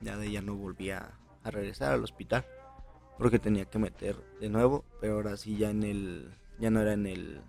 Ya 0.00 0.16
de 0.16 0.26
ella 0.26 0.42
no 0.42 0.56
volví 0.56 0.90
a, 0.90 1.18
regresar 1.44 1.92
al 1.92 2.02
hospital 2.02 2.44
porque 3.18 3.38
tenía 3.38 3.66
que 3.66 3.78
meter 3.78 4.16
de 4.40 4.48
nuevo, 4.48 4.84
pero 5.00 5.14
ahora 5.14 5.36
sí 5.36 5.56
ya 5.56 5.70
en 5.70 5.84
el 5.84 6.34
ya 6.58 6.70
no 6.70 6.80
era 6.80 6.92
en 6.92 7.06
el 7.06 7.40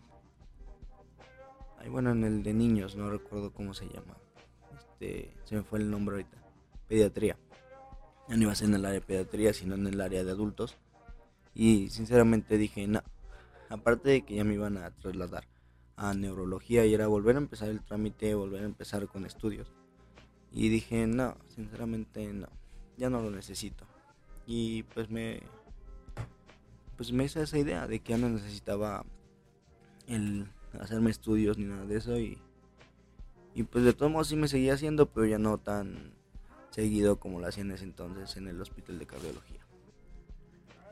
ay 1.80 1.90
bueno, 1.90 2.12
en 2.12 2.24
el 2.24 2.44
de 2.44 2.54
niños, 2.54 2.96
no 2.96 3.10
recuerdo 3.10 3.52
cómo 3.52 3.74
se 3.74 3.88
llama. 3.88 4.16
Este, 4.78 5.34
se 5.46 5.56
me 5.56 5.64
fue 5.64 5.80
el 5.80 5.90
nombre 5.90 6.18
ahorita. 6.18 6.38
Pediatría 6.88 7.38
ya 8.28 8.36
no 8.36 8.44
iba 8.44 8.52
a 8.52 8.56
ser 8.56 8.70
en 8.70 8.76
el 8.76 8.86
área 8.86 9.00
de 9.00 9.06
pediatría, 9.06 9.54
sino 9.54 9.76
en 9.76 9.88
el 9.88 10.00
área 10.02 10.24
de 10.24 10.32
adultos. 10.32 10.78
Y 11.54 11.90
sinceramente 11.90 12.58
dije, 12.58 12.88
no, 12.88 13.02
aparte 13.70 14.10
de 14.10 14.22
que 14.22 14.36
ya 14.36 14.44
me 14.44 14.54
iban 14.54 14.78
a 14.78 14.92
trasladar 14.92 15.46
a 15.96 16.14
neurología 16.14 16.86
y 16.86 16.94
era 16.94 17.08
volver 17.08 17.36
a 17.36 17.40
empezar 17.40 17.70
el 17.70 17.82
trámite, 17.82 18.36
volver 18.36 18.62
a 18.62 18.66
empezar 18.66 19.08
con 19.08 19.26
estudios. 19.26 19.68
Y 20.52 20.70
dije, 20.70 21.08
no, 21.08 21.36
sinceramente 21.48 22.32
no, 22.34 22.48
ya 22.98 23.10
no 23.10 23.22
lo 23.22 23.32
necesito. 23.32 23.86
Y 24.46 24.84
pues 24.84 25.10
me 25.10 25.42
pues 26.96 27.12
me 27.12 27.26
hice 27.26 27.44
esa 27.44 27.60
idea 27.60 27.88
de 27.88 28.00
que 28.00 28.14
ya 28.14 28.18
no 28.18 28.30
necesitaba 28.30 29.06
el 30.08 30.48
hacerme 30.80 31.12
estudios 31.12 31.58
ni 31.58 31.66
nada 31.66 31.86
de 31.86 31.98
eso 31.98 32.18
y 32.18 32.40
y 33.54 33.64
pues 33.64 33.84
de 33.84 33.94
todos 33.94 34.12
modos 34.12 34.28
sí 34.28 34.36
me 34.36 34.48
seguía 34.48 34.76
haciendo, 34.76 35.08
pero 35.08 35.26
ya 35.26 35.40
no 35.40 35.58
tan 35.58 36.14
seguido 36.78 37.20
como 37.20 37.40
lo 37.40 37.48
hacía 37.48 37.64
en 37.64 37.72
ese 37.72 37.86
entonces 37.86 38.38
en 38.38 38.48
el 38.48 38.62
hospital 38.62 39.00
de 39.00 39.08
cardiología. 39.08 39.66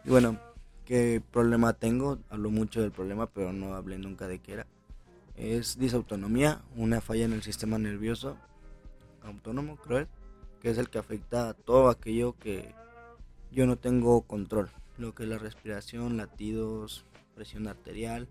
Y 0.03 0.09
bueno, 0.09 0.39
¿qué 0.83 1.21
problema 1.31 1.73
tengo? 1.73 2.17
Hablo 2.31 2.49
mucho 2.49 2.81
del 2.81 2.91
problema, 2.91 3.27
pero 3.27 3.53
no 3.53 3.75
hablé 3.75 3.99
nunca 3.99 4.27
de 4.27 4.39
qué 4.39 4.53
era. 4.53 4.67
Es 5.35 5.77
disautonomía, 5.77 6.63
una 6.75 7.01
falla 7.01 7.25
en 7.25 7.33
el 7.33 7.43
sistema 7.43 7.77
nervioso 7.77 8.35
autónomo, 9.21 9.75
creo, 9.75 10.07
que 10.59 10.71
es 10.71 10.79
el 10.79 10.89
que 10.89 10.97
afecta 10.97 11.49
a 11.49 11.53
todo 11.53 11.89
aquello 11.89 12.35
que 12.39 12.73
yo 13.51 13.67
no 13.67 13.75
tengo 13.75 14.23
control. 14.23 14.71
Lo 14.97 15.13
que 15.13 15.21
es 15.21 15.29
la 15.29 15.37
respiración, 15.37 16.17
latidos, 16.17 17.05
presión 17.35 17.67
arterial 17.67 18.27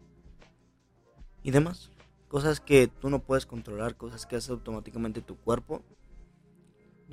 y 1.44 1.52
demás. 1.52 1.92
Cosas 2.26 2.58
que 2.58 2.88
tú 2.88 3.10
no 3.10 3.20
puedes 3.20 3.46
controlar, 3.46 3.96
cosas 3.96 4.26
que 4.26 4.34
hace 4.34 4.50
automáticamente 4.50 5.22
tu 5.22 5.36
cuerpo 5.36 5.84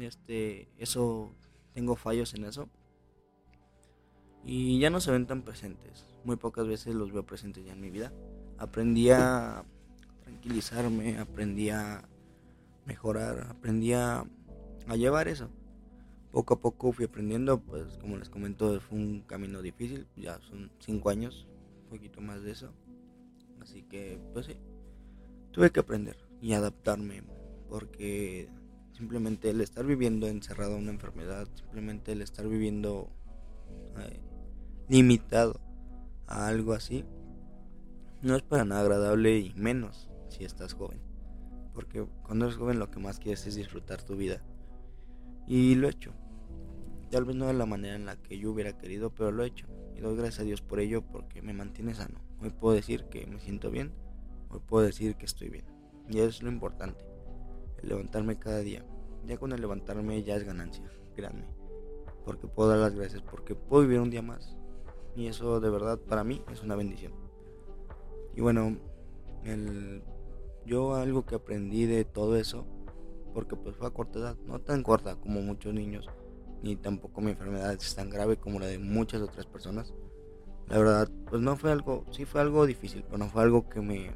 este, 0.02 0.70
eso 0.78 1.34
tengo 1.74 1.96
fallos 1.96 2.34
en 2.34 2.46
eso. 2.46 2.70
Y 4.44 4.80
ya 4.80 4.90
no 4.90 5.00
se 5.00 5.12
ven 5.12 5.28
tan 5.28 5.44
presentes. 5.44 6.06
Muy 6.24 6.36
pocas 6.36 6.68
veces 6.68 6.96
los 6.96 7.12
veo 7.12 7.26
presentes 7.26 7.66
ya 7.66 7.74
en 7.74 7.82
mi 7.82 7.90
vida. 7.90 8.12
Aprendí 8.58 9.10
a 9.10 9.64
tranquilizarme, 10.24 11.18
aprendí 11.20 11.70
a 11.70 12.08
mejorar, 12.86 13.48
aprendí 13.50 13.94
a, 13.94 14.26
llevar 14.96 15.28
eso. 15.28 15.50
Poco 16.32 16.56
a 16.56 16.60
poco 16.60 16.92
fui 16.92 17.06
aprendiendo, 17.06 17.60
pues 17.60 17.98
como 17.98 18.18
les 18.18 18.30
comento, 18.30 18.80
fue 18.82 18.98
un 18.98 19.22
camino 19.22 19.62
difícil, 19.62 20.08
ya 20.16 20.40
son 20.42 20.72
cinco 20.80 21.10
años, 21.10 21.48
un 21.84 21.90
poquito 21.90 22.22
más 22.22 22.42
de 22.42 22.52
eso. 22.52 22.74
Así 23.62 23.84
que, 23.84 24.20
pues 24.34 24.48
sí, 24.48 24.56
tuve 25.52 25.72
que 25.72 25.82
aprender 25.82 26.18
y 26.42 26.54
adaptarme, 26.54 27.22
porque 27.70 28.50
simplemente 29.02 29.50
el 29.50 29.62
estar 29.62 29.84
viviendo 29.84 30.28
encerrado 30.28 30.78
una 30.78 30.92
enfermedad, 30.92 31.48
simplemente 31.56 32.12
el 32.12 32.22
estar 32.22 32.48
viviendo 32.48 33.10
eh, 33.98 34.20
limitado 34.90 35.60
a 36.28 36.46
algo 36.46 36.74
así, 36.74 37.04
no 38.22 38.36
es 38.36 38.44
para 38.44 38.64
nada 38.64 38.82
agradable 38.82 39.40
y 39.40 39.56
menos 39.56 40.12
si 40.30 40.44
estás 40.44 40.74
joven. 40.74 41.02
Porque 41.74 42.06
cuando 42.22 42.46
eres 42.46 42.58
joven 42.60 42.78
lo 42.78 42.92
que 42.92 43.00
más 43.00 43.18
quieres 43.18 43.48
es 43.48 43.56
disfrutar 43.56 44.04
tu 44.04 44.16
vida. 44.16 44.44
Y 45.48 45.74
lo 45.74 45.88
he 45.88 45.92
hecho. 45.92 46.14
Tal 47.10 47.26
vez 47.26 47.36
no 47.36 47.48
de 47.48 47.54
la 47.54 47.66
manera 47.66 47.96
en 47.96 48.06
la 48.06 48.18
que 48.18 48.38
yo 48.38 48.52
hubiera 48.52 48.78
querido, 48.78 49.10
pero 49.10 49.32
lo 49.32 49.44
he 49.44 49.48
hecho. 49.48 49.66
Y 49.96 50.02
doy 50.02 50.16
gracias 50.16 50.42
a 50.42 50.44
Dios 50.44 50.62
por 50.62 50.80
ello 50.80 51.02
porque 51.02 51.42
me 51.42 51.54
mantiene 51.54 51.96
sano. 51.96 52.22
Hoy 52.40 52.52
puedo 52.52 52.76
decir 52.76 53.06
que 53.06 53.26
me 53.26 53.40
siento 53.40 53.72
bien. 53.72 53.94
Hoy 54.50 54.60
puedo 54.64 54.86
decir 54.86 55.16
que 55.16 55.26
estoy 55.26 55.50
bien. 55.50 55.66
Y 56.08 56.20
eso 56.20 56.30
es 56.30 56.44
lo 56.44 56.52
importante. 56.52 57.11
Levantarme 57.84 58.38
cada 58.40 58.60
día. 58.60 58.86
Ya 59.26 59.38
con 59.38 59.52
el 59.52 59.62
levantarme 59.62 60.24
ya 60.24 60.36
es 60.36 60.44
ganancia. 60.44 60.84
Créanme. 61.16 61.46
Porque 62.26 62.48
puedo 62.48 62.70
dar 62.70 62.80
las 62.80 62.96
gracias. 62.96 63.22
Porque 63.22 63.56
puedo 63.56 63.84
vivir 63.84 64.00
un 64.00 64.10
día 64.10 64.22
más. 64.22 64.56
Y 65.16 65.28
eso 65.28 65.60
de 65.60 65.70
verdad 65.70 66.00
para 66.00 66.24
mí 66.24 66.42
es 66.52 66.62
una 66.62 66.76
bendición. 66.76 67.14
Y 68.36 68.42
bueno, 68.42 68.78
el, 69.44 70.04
yo 70.66 70.96
algo 70.96 71.26
que 71.26 71.36
aprendí 71.36 71.86
de 71.86 72.06
todo 72.06 72.38
eso, 72.38 72.66
porque 73.34 73.56
pues 73.56 73.76
fue 73.76 73.88
a 73.88 73.92
corta 73.92 74.20
edad, 74.20 74.38
no 74.46 74.60
tan 74.60 74.84
corta 74.84 75.16
como 75.16 75.42
muchos 75.42 75.74
niños, 75.74 76.10
ni 76.62 76.76
tampoco 76.76 77.22
mi 77.22 77.32
enfermedad 77.32 77.74
es 77.74 77.96
tan 77.96 78.10
grave 78.10 78.38
como 78.38 78.60
la 78.60 78.68
de 78.68 78.80
muchas 78.80 79.22
otras 79.22 79.46
personas. 79.46 79.94
La 80.68 80.78
verdad, 80.78 81.10
pues 81.30 81.42
no 81.42 81.58
fue 81.58 81.72
algo, 81.72 82.06
sí 82.12 82.26
fue 82.26 82.40
algo 82.40 82.66
difícil, 82.66 83.04
pero 83.04 83.18
no 83.18 83.28
fue 83.28 83.44
algo 83.44 83.68
que 83.68 83.82
me, 83.82 84.12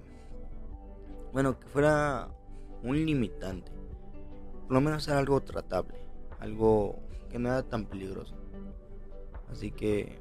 bueno, 1.33 1.59
que 1.59 1.67
fuera 1.67 2.29
un 2.85 3.05
limitante. 3.05 3.71
Por 4.67 4.73
lo 4.73 4.81
menos 4.81 5.07
era 5.07 5.19
algo 5.19 5.41
tratable, 5.41 5.97
algo 6.39 6.99
que 7.29 7.39
no 7.39 7.49
era 7.49 7.63
tan 7.63 7.85
peligroso. 7.85 8.35
Así 9.49 9.71
que 9.71 10.19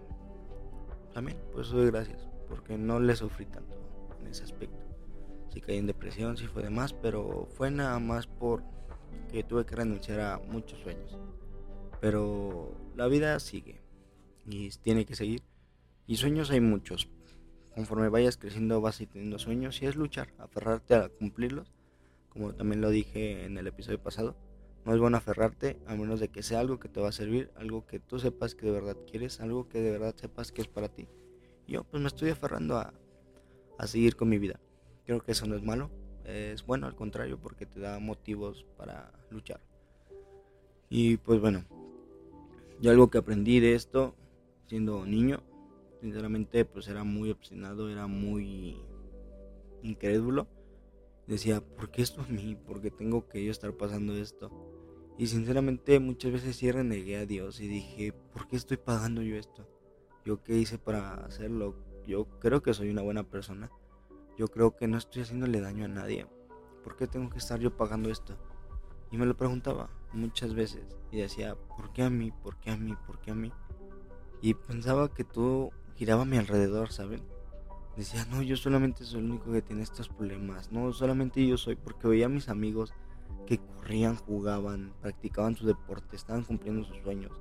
también, 1.12 1.38
pues 1.52 1.68
doy 1.68 1.86
gracias, 1.86 2.28
porque 2.48 2.76
no 2.76 3.00
le 3.00 3.14
sufrí 3.14 3.46
tanto 3.46 3.76
en 4.20 4.26
ese 4.26 4.44
aspecto. 4.44 4.84
Sí 5.50 5.60
caí 5.60 5.78
en 5.78 5.86
depresión, 5.86 6.36
sí 6.36 6.46
fue 6.46 6.64
de 6.64 6.70
más, 6.70 6.92
pero 6.92 7.46
fue 7.54 7.70
nada 7.70 7.98
más 8.00 8.26
por 8.26 8.62
que 9.30 9.44
tuve 9.44 9.64
que 9.64 9.76
renunciar 9.76 10.20
a 10.20 10.38
muchos 10.38 10.80
sueños. 10.80 11.16
Pero 12.00 12.74
la 12.96 13.06
vida 13.06 13.38
sigue 13.40 13.82
y 14.46 14.68
tiene 14.70 15.06
que 15.06 15.14
seguir. 15.14 15.42
Y 16.06 16.16
sueños 16.16 16.50
hay 16.50 16.60
muchos. 16.60 17.08
Conforme 17.74 18.08
vayas 18.08 18.36
creciendo 18.36 18.80
vas 18.80 19.00
a 19.00 19.02
ir 19.04 19.08
teniendo 19.08 19.38
sueños 19.38 19.80
y 19.82 19.86
es 19.86 19.96
luchar, 19.96 20.28
aferrarte 20.38 20.94
a 20.94 21.08
cumplirlos. 21.08 21.73
Como 22.34 22.54
también 22.54 22.80
lo 22.80 22.90
dije 22.90 23.44
en 23.44 23.56
el 23.56 23.66
episodio 23.66 24.02
pasado, 24.02 24.36
no 24.84 24.92
es 24.92 25.00
bueno 25.00 25.16
aferrarte 25.16 25.78
a 25.86 25.94
menos 25.94 26.20
de 26.20 26.28
que 26.28 26.42
sea 26.42 26.60
algo 26.60 26.78
que 26.78 26.88
te 26.88 27.00
va 27.00 27.08
a 27.08 27.12
servir, 27.12 27.50
algo 27.56 27.86
que 27.86 28.00
tú 28.00 28.18
sepas 28.18 28.54
que 28.54 28.66
de 28.66 28.72
verdad 28.72 28.96
quieres, 29.10 29.40
algo 29.40 29.68
que 29.68 29.80
de 29.80 29.92
verdad 29.92 30.14
sepas 30.16 30.52
que 30.52 30.60
es 30.60 30.68
para 30.68 30.88
ti. 30.88 31.08
Yo 31.66 31.84
pues 31.84 32.02
me 32.02 32.08
estoy 32.08 32.30
aferrando 32.30 32.76
a, 32.76 32.92
a 33.78 33.86
seguir 33.86 34.16
con 34.16 34.28
mi 34.28 34.38
vida. 34.38 34.60
Creo 35.06 35.22
que 35.22 35.32
eso 35.32 35.46
no 35.46 35.56
es 35.56 35.62
malo, 35.62 35.90
es 36.24 36.66
bueno 36.66 36.86
al 36.86 36.94
contrario 36.94 37.38
porque 37.38 37.66
te 37.66 37.80
da 37.80 37.98
motivos 37.98 38.66
para 38.76 39.12
luchar. 39.30 39.60
Y 40.90 41.16
pues 41.18 41.40
bueno, 41.40 41.64
yo 42.80 42.90
algo 42.90 43.10
que 43.10 43.18
aprendí 43.18 43.60
de 43.60 43.74
esto 43.74 44.14
siendo 44.66 45.06
niño, 45.06 45.42
sinceramente 46.00 46.64
pues 46.64 46.88
era 46.88 47.04
muy 47.04 47.30
obstinado, 47.30 47.90
era 47.90 48.06
muy 48.06 48.76
incrédulo. 49.82 50.46
Decía, 51.26 51.62
¿por 51.62 51.90
qué 51.90 52.02
esto 52.02 52.20
a 52.20 52.26
mí? 52.26 52.54
¿Por 52.54 52.80
qué 52.82 52.90
tengo 52.90 53.28
que 53.28 53.44
yo 53.44 53.50
estar 53.50 53.72
pasando 53.74 54.14
esto? 54.14 54.50
Y 55.16 55.28
sinceramente 55.28 56.00
muchas 56.00 56.32
veces 56.32 56.56
sí 56.56 56.70
renegué 56.70 57.16
a 57.16 57.26
Dios 57.26 57.60
y 57.60 57.68
dije, 57.68 58.12
¿por 58.32 58.46
qué 58.48 58.56
estoy 58.56 58.76
pagando 58.76 59.22
yo 59.22 59.36
esto? 59.36 59.66
¿Yo 60.24 60.42
qué 60.42 60.56
hice 60.56 60.76
para 60.76 61.14
hacerlo? 61.24 61.76
Yo 62.06 62.26
creo 62.40 62.62
que 62.62 62.74
soy 62.74 62.90
una 62.90 63.02
buena 63.02 63.22
persona. 63.22 63.70
Yo 64.36 64.48
creo 64.48 64.76
que 64.76 64.88
no 64.88 64.98
estoy 64.98 65.22
haciéndole 65.22 65.60
daño 65.60 65.84
a 65.84 65.88
nadie. 65.88 66.26
¿Por 66.82 66.96
qué 66.96 67.06
tengo 67.06 67.30
que 67.30 67.38
estar 67.38 67.60
yo 67.60 67.76
pagando 67.76 68.10
esto? 68.10 68.36
Y 69.10 69.16
me 69.16 69.26
lo 69.26 69.36
preguntaba 69.36 69.90
muchas 70.12 70.54
veces 70.54 70.84
y 71.12 71.18
decía, 71.18 71.54
¿por 71.54 71.92
qué 71.92 72.02
a 72.02 72.10
mí? 72.10 72.32
¿Por 72.32 72.58
qué 72.58 72.70
a 72.70 72.76
mí? 72.76 72.94
¿Por 73.06 73.20
qué 73.20 73.30
a 73.30 73.34
mí? 73.34 73.52
Y 74.42 74.54
pensaba 74.54 75.14
que 75.14 75.24
todo 75.24 75.70
giraba 75.94 76.22
a 76.22 76.26
mi 76.26 76.36
alrededor, 76.36 76.90
¿saben? 76.90 77.22
Decía, 77.96 78.26
no, 78.30 78.42
yo 78.42 78.56
solamente 78.56 79.04
soy 79.04 79.20
el 79.20 79.30
único 79.30 79.52
que 79.52 79.62
tiene 79.62 79.82
estos 79.82 80.08
problemas. 80.08 80.72
No, 80.72 80.92
solamente 80.92 81.46
yo 81.46 81.56
soy, 81.56 81.76
porque 81.76 82.08
veía 82.08 82.26
a 82.26 82.28
mis 82.28 82.48
amigos 82.48 82.92
que 83.46 83.58
corrían, 83.58 84.16
jugaban, 84.16 84.92
practicaban 85.00 85.54
su 85.54 85.66
deporte, 85.66 86.16
estaban 86.16 86.42
cumpliendo 86.42 86.84
sus 86.84 86.98
sueños. 86.98 87.32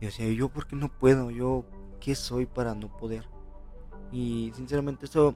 Y 0.00 0.06
decía, 0.06 0.30
¿yo 0.32 0.48
por 0.48 0.66
qué 0.66 0.76
no 0.76 0.88
puedo? 0.88 1.30
¿Yo 1.30 1.64
qué 2.00 2.14
soy 2.14 2.46
para 2.46 2.74
no 2.74 2.96
poder? 2.96 3.24
Y 4.12 4.52
sinceramente 4.54 5.06
eso 5.06 5.34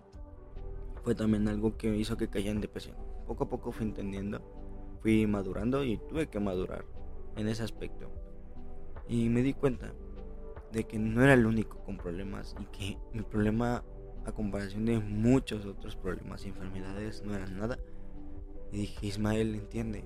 fue 1.03 1.14
también 1.14 1.48
algo 1.48 1.76
que 1.76 1.94
hizo 1.96 2.16
que 2.16 2.29
cayera 2.29 2.53
en 2.53 2.61
depresión. 2.61 2.96
Poco 3.26 3.44
a 3.44 3.48
poco 3.48 3.72
fui 3.72 3.87
entendiendo, 3.87 4.40
fui 5.03 5.26
madurando 5.26 5.85
y 5.85 5.98
tuve 6.09 6.29
que 6.29 6.40
madurar 6.40 6.85
en 7.37 7.48
ese 7.48 7.62
aspecto. 7.62 8.11
Y 9.09 9.29
me 9.29 9.42
di 9.42 9.55
cuenta 9.55 9.92
de 10.72 10.85
que 10.85 10.98
no 10.98 11.22
era 11.22 11.35
el 11.35 11.46
único 11.46 11.79
con 11.85 11.96
problemas 11.96 12.55
y 12.61 12.64
que 12.66 12.98
mi 13.12 13.22
problema 13.22 13.83
a 14.24 14.33
comparación 14.33 14.85
de 14.87 14.98
muchos 14.98 15.64
otros 15.66 15.96
problemas 15.96 16.44
y 16.44 16.48
enfermedades 16.48 17.22
no 17.24 17.35
eran 17.35 17.59
nada 17.59 17.78
y 18.72 18.78
dije, 18.78 19.06
Ismael, 19.06 19.54
entiende, 19.54 20.04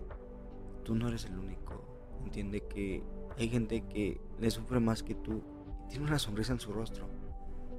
tú 0.85 0.94
no 0.94 1.09
eres 1.09 1.27
el 1.27 1.38
único. 1.38 1.85
Entiende 2.24 2.62
que 2.62 3.03
hay 3.37 3.48
gente 3.48 3.83
que 3.83 4.20
le 4.38 4.50
sufre 4.50 4.81
más 4.81 5.03
que 5.03 5.14
tú 5.14 5.42
y 5.85 5.88
tiene 5.88 6.07
una 6.07 6.18
sonrisa 6.18 6.53
en 6.53 6.61
su 6.61 6.72
rostro. 6.72 7.07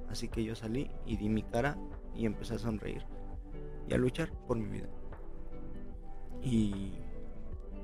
Así 0.08 0.28
que 0.28 0.44
yo 0.44 0.54
salí 0.54 0.90
y 1.04 1.16
di 1.16 1.28
mi 1.28 1.42
cara 1.42 1.76
y 2.14 2.26
empecé 2.26 2.54
a 2.54 2.58
sonreír 2.58 3.04
y 3.88 3.94
a 3.94 3.98
luchar 3.98 4.30
por 4.46 4.56
mi 4.56 4.66
vida. 4.66 4.88
Y 6.42 6.92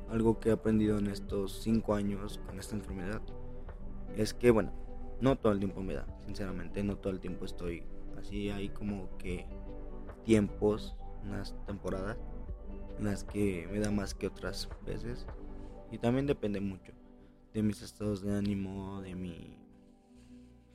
algo 0.09 0.39
que 0.39 0.51
he 0.51 0.53
aprendido 0.53 0.99
en 0.99 1.09
estos 1.09 1.63
cinco 1.63 1.95
años 1.95 2.41
con 2.47 2.59
esta 2.61 2.77
enfermedad 2.77 3.23
es 4.17 4.35
que, 4.35 4.51
bueno, 4.53 4.73
no 5.21 5.37
todo 5.37 5.53
el 5.53 5.59
tiempo 5.59 5.83
me 5.83 5.95
da, 5.95 6.07
sinceramente, 6.27 6.85
no 6.85 6.97
todo 6.97 7.13
el 7.13 7.21
tiempo 7.21 7.45
estoy 7.45 7.83
así. 8.19 8.51
Hay 8.51 8.69
como 8.69 9.17
que 9.19 9.47
tiempos, 10.25 10.97
unas 11.25 11.55
temporadas 11.67 12.19
las 13.01 13.25
que 13.25 13.69
me 13.71 13.81
da 13.81 13.91
más 13.91 14.15
que 14.15 14.27
otras 14.27 14.69
veces. 14.85 15.27
Y 15.91 15.99
también 15.99 16.27
depende 16.27 16.61
mucho 16.61 16.93
de 17.53 17.63
mis 17.63 17.83
estados 17.83 18.23
de 18.23 18.35
ánimo, 18.35 19.01
de 19.03 19.15
mi... 19.15 19.59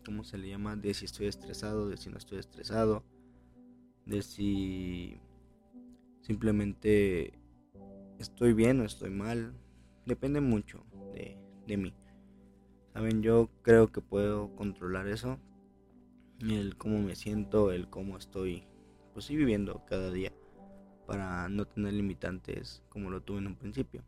¿Cómo 0.06 0.24
se 0.24 0.38
le 0.38 0.48
llama? 0.48 0.76
De 0.76 0.94
si 0.94 1.06
estoy 1.06 1.28
estresado, 1.28 1.90
de 1.90 1.98
si 1.98 2.10
no 2.10 2.18
estoy 2.18 2.40
estresado, 2.40 3.04
de 4.06 4.22
si 4.22 5.20
simplemente 6.22 7.34
estoy 8.20 8.54
bien 8.54 8.80
o 8.80 8.86
estoy 8.86 9.10
mal. 9.10 9.54
Depende 10.06 10.40
mucho 10.40 10.86
de, 11.14 11.38
de 11.66 11.78
mí. 11.78 11.94
Saben, 12.94 13.22
yo 13.22 13.50
creo 13.64 13.92
que 13.92 14.00
puedo 14.00 14.56
controlar 14.56 15.08
eso. 15.08 15.40
El 16.42 16.78
cómo 16.78 17.00
me 17.00 17.16
siento, 17.16 17.72
el 17.72 17.90
cómo 17.90 18.16
estoy, 18.16 18.64
pues 19.14 19.26
sí, 19.26 19.36
viviendo 19.36 19.84
cada 19.86 20.12
día 20.12 20.32
para 21.08 21.50
no 21.50 21.66
tener 21.66 21.94
limitantes 21.94 22.84
como 22.90 23.10
lo 23.10 23.22
tuve 23.22 23.40
en 23.40 23.48
un 23.48 23.56
principio. 23.56 24.04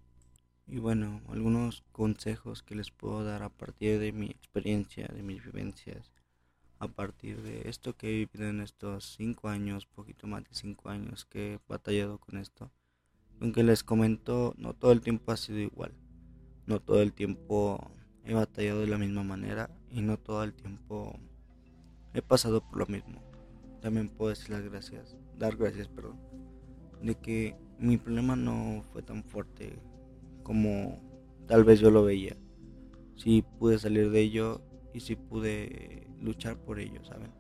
Y 0.68 0.78
bueno, 0.78 1.22
algunos 1.30 1.84
consejos 1.92 2.62
que 2.62 2.76
les 2.76 2.92
puedo 2.92 3.24
dar 3.24 3.42
a 3.42 3.50
partir 3.50 3.98
de 3.98 4.12
mi 4.12 4.28
experiencia, 4.28 5.08
de 5.08 5.24
mis 5.24 5.44
vivencias, 5.44 6.12
a 6.78 6.88
partir 6.88 7.42
de 7.42 7.68
esto 7.68 7.98
que 7.98 8.10
he 8.10 8.12
vivido 8.12 8.48
en 8.48 8.62
estos 8.62 9.16
cinco 9.18 9.50
años, 9.50 9.88
poquito 9.88 10.28
más 10.28 10.44
de 10.44 10.52
cinco 10.52 10.90
años 10.90 11.26
que 11.26 11.56
he 11.56 11.60
batallado 11.68 12.20
con 12.20 12.38
esto. 12.38 12.72
Aunque 13.42 13.64
les 13.64 13.84
comento, 13.84 14.54
no 14.58 14.76
todo 14.76 14.92
el 14.92 15.02
tiempo 15.02 15.32
ha 15.32 15.38
sido 15.38 15.58
igual. 15.58 15.94
No 16.68 16.80
todo 16.80 17.02
el 17.02 17.14
tiempo 17.14 17.92
he 18.24 18.36
batallado 18.36 18.82
de 18.82 18.88
la 18.88 19.00
misma 19.00 19.24
manera 19.24 19.72
y 19.90 20.02
no 20.02 20.18
todo 20.18 20.44
el 20.44 20.54
tiempo 20.54 21.20
he 22.14 22.22
pasado 22.22 22.62
por 22.62 22.80
lo 22.80 22.86
mismo. 22.88 23.22
También 23.82 24.10
puedo 24.10 24.30
decir 24.30 24.50
las 24.50 24.64
gracias, 24.64 25.18
dar 25.38 25.56
gracias, 25.56 25.88
perdón 25.88 26.18
de 27.02 27.16
que 27.16 27.56
mi 27.80 27.98
problema 27.98 28.36
no 28.36 28.84
fue 28.92 29.02
tan 29.02 29.24
fuerte 29.24 29.80
como 30.44 31.02
tal 31.48 31.64
vez 31.64 31.80
yo 31.80 31.92
lo 31.92 32.04
veía. 32.04 32.36
sí 33.16 33.44
pude 33.60 33.80
salir 33.80 34.12
de 34.12 34.22
ello 34.22 34.62
y 34.94 35.02
sí 35.02 35.16
pude 35.16 36.08
luchar 36.22 36.58
por 36.58 36.80
ello, 36.80 37.04
¿saben? 37.04 37.32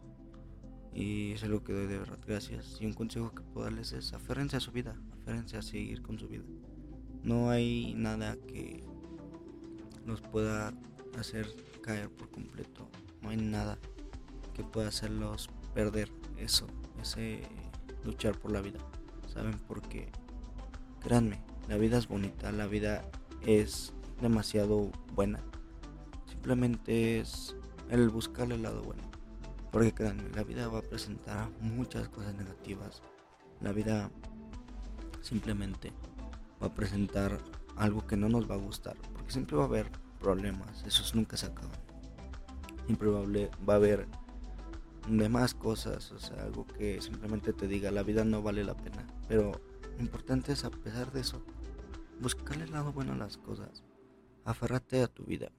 Y 0.93 1.31
eso 1.33 1.45
es 1.45 1.51
lo 1.51 1.63
que 1.63 1.73
doy 1.73 1.87
de 1.87 1.97
verdad 1.97 2.19
gracias. 2.25 2.77
Y 2.81 2.85
un 2.85 2.93
consejo 2.93 3.31
que 3.33 3.43
puedo 3.43 3.65
darles 3.65 3.93
es 3.93 4.13
aférrense 4.13 4.57
a 4.57 4.59
su 4.59 4.71
vida, 4.71 4.95
aférrense 5.21 5.57
a 5.57 5.61
seguir 5.61 6.01
con 6.01 6.19
su 6.19 6.27
vida. 6.27 6.43
No 7.23 7.49
hay 7.49 7.93
nada 7.95 8.37
que 8.47 8.83
nos 10.05 10.21
pueda 10.21 10.73
hacer 11.17 11.47
caer 11.81 12.09
por 12.09 12.29
completo. 12.29 12.89
No 13.21 13.29
hay 13.29 13.37
nada 13.37 13.77
que 14.59 14.65
pueda 14.65 14.89
hacerlos 14.89 15.49
perder 15.73 16.11
eso, 16.37 16.67
ese 17.01 17.43
luchar 18.03 18.37
por 18.37 18.51
la 18.51 18.59
vida. 18.59 18.79
¿Saben? 19.33 19.57
Porque, 19.69 20.11
créanme, 21.01 21.41
la 21.69 21.77
vida 21.77 21.97
es 21.97 22.09
bonita, 22.09 22.51
la 22.51 22.67
vida 22.67 23.09
es 23.41 23.93
demasiado 24.21 24.91
buena. 25.15 25.39
Simplemente 26.25 27.21
es 27.21 27.55
el 27.89 28.09
buscarle 28.09 28.55
el 28.55 28.63
lado 28.63 28.83
bueno. 28.83 29.03
Porque 29.71 29.93
créanme, 29.93 30.27
la 30.35 30.43
vida 30.43 30.67
va 30.67 30.79
a 30.79 30.81
presentar 30.81 31.49
muchas 31.61 32.09
cosas 32.09 32.35
negativas. 32.35 33.01
La 33.61 33.71
vida 33.71 34.11
simplemente 35.21 35.93
va 36.61 36.67
a 36.67 36.73
presentar 36.73 37.39
algo 37.77 38.05
que 38.05 38.17
no 38.17 38.27
nos 38.27 38.51
va 38.51 38.55
a 38.55 38.57
gustar. 38.57 38.97
Porque 39.13 39.31
siempre 39.31 39.55
va 39.55 39.63
a 39.63 39.67
haber 39.67 39.89
problemas, 40.19 40.83
esos 40.85 41.15
nunca 41.15 41.37
se 41.37 41.45
acaban. 41.45 41.79
Siempre 42.87 43.07
va 43.07 43.73
a 43.73 43.77
haber 43.77 44.05
demás 45.07 45.53
cosas, 45.53 46.11
o 46.11 46.19
sea, 46.19 46.43
algo 46.43 46.65
que 46.65 47.01
simplemente 47.01 47.53
te 47.53 47.67
diga 47.67 47.91
la 47.91 48.03
vida 48.03 48.23
no 48.23 48.41
vale 48.41 48.63
la 48.63 48.75
pena. 48.75 49.05
Pero 49.27 49.61
lo 49.97 50.01
importante 50.01 50.51
es, 50.51 50.65
a 50.65 50.71
pesar 50.71 51.11
de 51.11 51.21
eso, 51.21 51.43
buscarle 52.19 52.65
el 52.65 52.71
lado 52.71 52.91
bueno 52.91 53.13
a 53.13 53.17
las 53.17 53.37
cosas. 53.37 53.83
Aférrate 54.45 55.01
a 55.01 55.07
tu 55.07 55.23
vida, 55.23 55.51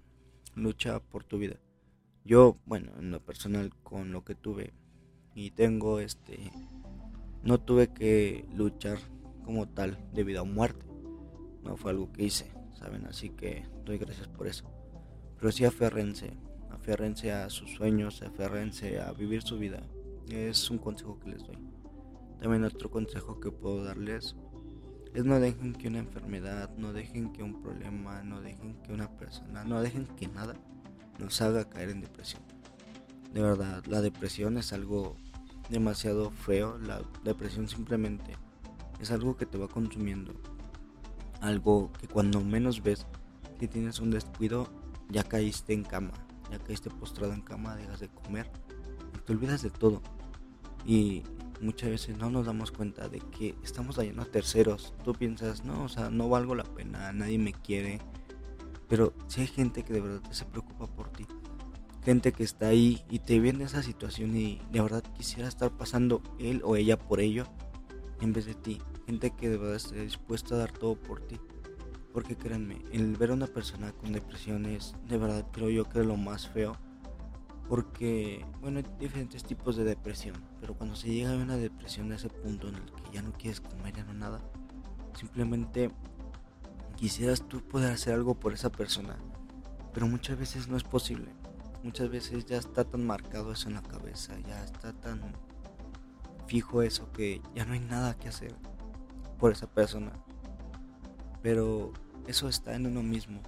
lucha 0.55 1.01
por 1.01 1.25
tu 1.25 1.39
vida. 1.39 1.57
Yo, 2.25 2.57
bueno, 2.67 2.93
en 2.99 3.11
lo 3.11 3.21
personal, 3.21 3.73
con 3.83 4.13
lo 4.13 4.25
que 4.25 4.35
tuve 4.35 4.75
y 5.35 5.53
tengo, 5.53 6.01
este, 6.01 6.51
no 7.43 7.59
tuve 7.59 7.89
que 7.93 8.47
luchar 8.55 8.99
como 9.45 9.69
tal 9.69 9.99
de 10.13 10.25
vida 10.25 10.45
muerte. 10.45 10.87
No 11.63 11.77
fue 11.77 11.93
algo 11.93 12.13
que 12.13 12.25
hice, 12.25 12.51
¿saben? 12.79 13.07
Así 13.07 13.31
que 13.31 13.67
doy 13.85 13.99
gracias 13.99 14.29
por 14.29 14.47
eso. 14.47 14.65
Pero 15.39 15.53
sí 15.53 15.65
aférrense, 15.65 16.37
aférrense 16.73 17.33
a 17.33 17.51
sus 17.51 17.71
sueños, 17.73 18.23
aférrense 18.23 19.01
a 19.01 19.13
vivir 19.13 19.43
su 19.43 19.59
vida. 19.59 19.83
Es 20.29 20.71
un 20.71 20.79
consejo 20.79 21.19
que 21.19 21.31
les 21.31 21.45
doy. 21.45 21.59
También 22.41 22.65
otro 22.65 22.91
consejo 22.91 23.41
que 23.41 23.51
puedo 23.51 23.85
darles 23.85 24.37
es 25.13 25.25
no 25.25 25.41
dejen 25.41 25.75
que 25.75 25.89
una 25.89 25.99
enfermedad, 25.99 26.71
no 26.77 26.93
dejen 26.93 27.33
que 27.33 27.43
un 27.43 27.61
problema, 27.61 28.23
no 28.23 28.41
dejen 28.41 28.81
que 28.83 28.93
una 28.93 29.11
persona, 29.17 29.65
no 29.65 29.83
dejen 29.83 30.07
que 30.07 30.29
nada 30.29 30.55
nos 31.19 31.41
haga 31.43 31.69
caer 31.69 31.91
en 31.91 32.01
depresión. 32.01 32.43
De 33.33 33.43
verdad, 33.43 33.85
la 33.87 34.01
depresión 34.01 34.57
es 34.59 34.73
algo 34.73 35.17
demasiado 35.69 36.31
feo. 36.31 36.79
La 36.79 37.03
depresión 37.25 37.69
simplemente 37.69 38.37
es 39.01 39.11
algo 39.11 39.37
que 39.37 39.47
te 39.47 39.59
va 39.59 39.69
consumiendo. 39.69 40.33
Algo 41.41 41.93
que 41.93 42.09
cuando 42.09 42.41
menos 42.41 42.83
ves, 42.83 43.07
si 43.59 43.69
tienes 43.69 44.01
un 44.01 44.11
descuido, 44.11 44.69
ya 45.09 45.25
caíste 45.25 45.73
en 45.73 45.85
cama, 45.85 46.13
ya 46.51 46.59
caíste 46.59 46.91
postrado 46.91 47.33
en 47.33 47.43
cama, 47.43 47.77
dejas 47.77 48.01
de 48.01 48.09
comer, 48.09 48.51
te 49.25 49.33
olvidas 49.33 49.63
de 49.63 49.71
todo. 49.71 50.03
Y 50.85 51.23
muchas 51.61 51.91
veces 51.91 52.17
no 52.17 52.31
nos 52.31 52.47
damos 52.47 52.73
cuenta 52.73 53.09
de 53.09 53.21
que 53.21 53.55
estamos 53.63 53.97
dañando 53.97 54.23
a 54.23 54.27
terceros. 54.27 54.95
Tú 55.05 55.15
piensas, 55.15 55.65
no, 55.65 55.85
o 55.85 55.89
sea, 55.89 56.11
no 56.11 56.29
valgo 56.29 56.55
la 56.55 56.65
pena, 56.65 57.13
nadie 57.13 57.39
me 57.39 57.53
quiere, 57.53 58.01
pero 58.89 59.13
si 59.29 59.43
hay 59.43 59.47
gente 59.47 59.85
que 59.85 59.93
de 59.93 60.01
verdad 60.01 60.31
se 60.33 60.45
preocupa 60.45 60.87
por 60.87 61.11
ti, 61.11 61.27
gente 62.05 62.33
que 62.33 62.43
está 62.43 62.69
ahí 62.69 63.05
y 63.11 63.21
te 63.21 63.39
ve 63.41 63.51
en 63.51 63.61
esa 63.61 63.83
situación 63.83 64.37
y 64.37 64.61
de 64.73 64.81
verdad 64.81 65.05
quisiera 65.17 65.49
estar 65.49 65.71
pasando 65.71 66.23
él 66.39 66.63
o 66.65 66.77
ella 66.77 66.99
por 66.99 67.21
ello 67.21 67.47
en 68.21 68.33
vez 68.33 68.47
de 68.47 68.55
ti, 68.55 68.81
gente 69.07 69.31
que 69.31 69.49
de 69.49 69.59
verdad 69.59 69.77
está 69.77 69.95
dispuesta 69.97 70.55
a 70.55 70.59
dar 70.59 70.73
todo 70.73 70.97
por 70.97 71.21
ti. 71.21 71.39
Porque 72.13 72.37
créanme, 72.37 72.83
el 72.93 73.17
ver 73.17 73.31
a 73.31 73.35
una 73.35 73.47
persona 73.47 73.93
con 73.93 74.13
depresión 74.13 74.67
es 74.67 74.95
de 75.09 75.19
verdad 75.19 75.47
creo 75.53 75.71
yo 75.71 75.89
que 75.89 76.03
lo 76.03 76.17
más 76.17 76.49
feo. 76.49 76.77
Porque, 77.69 78.45
bueno, 78.61 78.79
hay 78.79 78.87
diferentes 78.99 79.45
tipos 79.45 79.77
de 79.77 79.85
depresión. 79.85 80.35
Pero 80.61 80.75
cuando 80.75 80.97
se 80.97 81.09
llega 81.09 81.33
a 81.33 81.37
una 81.37 81.57
depresión 81.57 82.11
a 82.11 82.17
ese 82.17 82.29
punto 82.29 82.69
en 82.69 82.75
el 82.75 82.85
que 82.85 83.13
ya 83.13 83.23
no 83.23 83.33
quieres 83.33 83.61
comer, 83.61 83.95
ya 83.95 84.05
no 84.05 84.13
nada. 84.13 84.41
Simplemente 85.15 85.91
quisieras 87.01 87.49
tú 87.49 87.63
poder 87.63 87.93
hacer 87.93 88.13
algo 88.13 88.35
por 88.35 88.53
esa 88.53 88.71
persona, 88.71 89.17
pero 89.95 90.07
muchas 90.07 90.39
veces 90.39 90.69
no 90.69 90.77
es 90.77 90.85
posible. 90.85 91.33
Muchas 91.83 92.11
veces 92.11 92.45
ya 92.45 92.59
está 92.59 92.85
tan 92.85 93.07
marcado 93.07 93.53
eso 93.53 93.69
en 93.69 93.77
la 93.77 93.83
cabeza, 93.83 94.39
ya 94.41 94.63
está 94.63 94.93
tan 94.93 95.33
fijo 96.47 96.83
eso 96.83 97.11
que 97.13 97.41
ya 97.55 97.65
no 97.65 97.73
hay 97.73 97.81
nada 97.81 98.19
que 98.19 98.29
hacer 98.29 98.55
por 99.39 99.53
esa 99.53 99.67
persona. 99.67 100.13
Pero 101.43 101.93
eso 102.27 102.49
está 102.49 102.75
en 102.75 102.87
uno 102.87 103.03
mismo. 103.03 103.41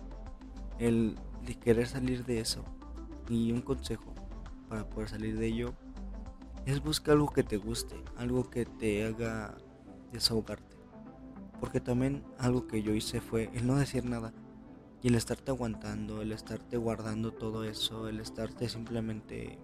El 0.78 1.16
de 1.46 1.54
querer 1.54 1.86
salir 1.86 2.24
de 2.24 2.40
eso. 2.40 2.64
Y 3.28 3.52
un 3.52 3.62
consejo 3.62 4.12
para 4.68 4.88
poder 4.88 5.08
salir 5.08 5.38
de 5.38 5.46
ello 5.46 5.74
es 6.66 6.82
buscar 6.82 7.14
algo 7.14 7.32
que 7.32 7.42
te 7.42 7.56
guste, 7.56 7.96
algo 8.16 8.48
que 8.50 8.64
te 8.64 9.04
haga 9.04 9.56
desahogarte. 10.12 10.76
Porque 11.60 11.80
también 11.80 12.24
algo 12.38 12.66
que 12.66 12.82
yo 12.82 12.94
hice 12.94 13.20
fue 13.20 13.50
el 13.54 13.66
no 13.66 13.76
decir 13.76 14.04
nada. 14.04 14.32
Y 15.02 15.08
el 15.08 15.16
estarte 15.16 15.50
aguantando, 15.50 16.22
el 16.22 16.32
estarte 16.32 16.76
guardando 16.76 17.32
todo 17.32 17.64
eso, 17.64 18.08
el 18.08 18.20
estarte 18.20 18.68
simplemente 18.68 19.58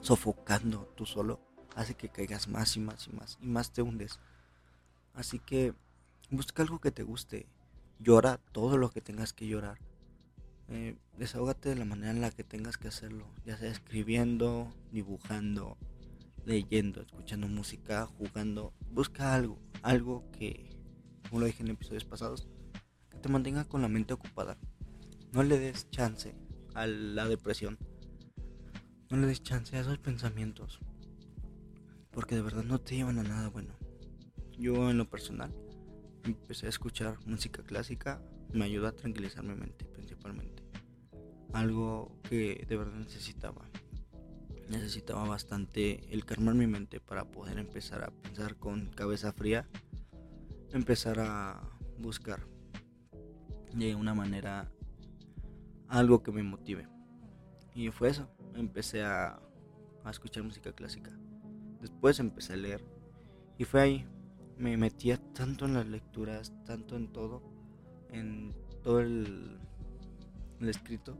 sofocando 0.00 0.92
tú 0.96 1.06
solo, 1.06 1.40
hace 1.76 1.94
que 1.94 2.08
caigas 2.08 2.48
más 2.48 2.76
y 2.76 2.80
más 2.80 3.06
y 3.06 3.12
más 3.12 3.38
y 3.40 3.46
más 3.46 3.72
te 3.72 3.82
hundes. 3.82 4.18
Así 5.14 5.38
que 5.38 5.74
busca 6.30 6.62
algo 6.62 6.80
que 6.80 6.90
te 6.90 7.02
guste. 7.02 7.46
Llora 7.98 8.38
todo 8.52 8.76
lo 8.76 8.90
que 8.90 9.00
tengas 9.00 9.32
que 9.32 9.46
llorar. 9.46 9.78
Eh, 10.68 10.96
desahógate 11.16 11.68
de 11.68 11.76
la 11.76 11.84
manera 11.84 12.10
en 12.10 12.20
la 12.20 12.30
que 12.30 12.44
tengas 12.44 12.76
que 12.76 12.88
hacerlo, 12.88 13.26
ya 13.44 13.56
sea 13.56 13.70
escribiendo, 13.70 14.74
dibujando, 14.90 15.78
leyendo, 16.44 17.02
escuchando 17.02 17.46
música, 17.48 18.06
jugando. 18.06 18.72
Busca 18.90 19.34
algo, 19.34 19.58
algo 19.82 20.24
que 20.32 20.76
como 21.28 21.40
lo 21.40 21.46
dije 21.46 21.62
en 21.62 21.70
episodios 21.70 22.04
pasados, 22.04 22.46
que 23.10 23.18
te 23.18 23.28
mantenga 23.28 23.64
con 23.64 23.82
la 23.82 23.88
mente 23.88 24.14
ocupada. 24.14 24.56
No 25.32 25.42
le 25.42 25.58
des 25.58 25.90
chance 25.90 26.34
a 26.74 26.86
la 26.86 27.26
depresión. 27.28 27.78
No 29.10 29.16
le 29.16 29.26
des 29.26 29.42
chance 29.42 29.76
a 29.76 29.80
esos 29.80 29.98
pensamientos. 29.98 30.80
Porque 32.10 32.34
de 32.34 32.42
verdad 32.42 32.64
no 32.64 32.80
te 32.80 32.96
llevan 32.96 33.18
a 33.18 33.22
nada 33.22 33.48
bueno. 33.48 33.74
Yo 34.58 34.90
en 34.90 34.98
lo 34.98 35.08
personal 35.08 35.52
empecé 36.26 36.66
a 36.66 36.68
escuchar 36.68 37.18
música 37.26 37.62
clásica. 37.62 38.20
Me 38.52 38.64
ayuda 38.64 38.90
a 38.90 38.92
tranquilizar 38.92 39.44
mi 39.44 39.54
mente 39.54 39.84
principalmente. 39.84 40.62
Algo 41.52 42.20
que 42.28 42.64
de 42.68 42.76
verdad 42.76 42.98
necesitaba. 42.98 43.70
Necesitaba 44.68 45.24
bastante 45.26 46.12
el 46.12 46.24
calmar 46.24 46.54
mi 46.54 46.66
mente 46.66 47.00
para 47.00 47.24
poder 47.24 47.58
empezar 47.58 48.02
a 48.02 48.10
pensar 48.10 48.56
con 48.56 48.90
cabeza 48.90 49.32
fría 49.32 49.68
empezar 50.72 51.18
a 51.20 51.60
buscar 51.98 52.40
de 53.72 53.94
una 53.94 54.14
manera 54.14 54.70
algo 55.88 56.22
que 56.22 56.32
me 56.32 56.42
motive. 56.42 56.88
Y 57.74 57.90
fue 57.90 58.08
eso, 58.08 58.28
empecé 58.54 59.04
a, 59.04 59.40
a 60.04 60.10
escuchar 60.10 60.42
música 60.42 60.72
clásica. 60.72 61.10
Después 61.80 62.18
empecé 62.18 62.54
a 62.54 62.56
leer. 62.56 62.84
Y 63.58 63.64
fue 63.64 63.80
ahí, 63.80 64.06
me 64.58 64.76
metía 64.76 65.18
tanto 65.34 65.66
en 65.66 65.74
las 65.74 65.86
lecturas, 65.86 66.52
tanto 66.64 66.96
en 66.96 67.08
todo, 67.08 67.42
en 68.10 68.54
todo 68.82 69.00
el, 69.00 69.58
escrito, 70.60 71.18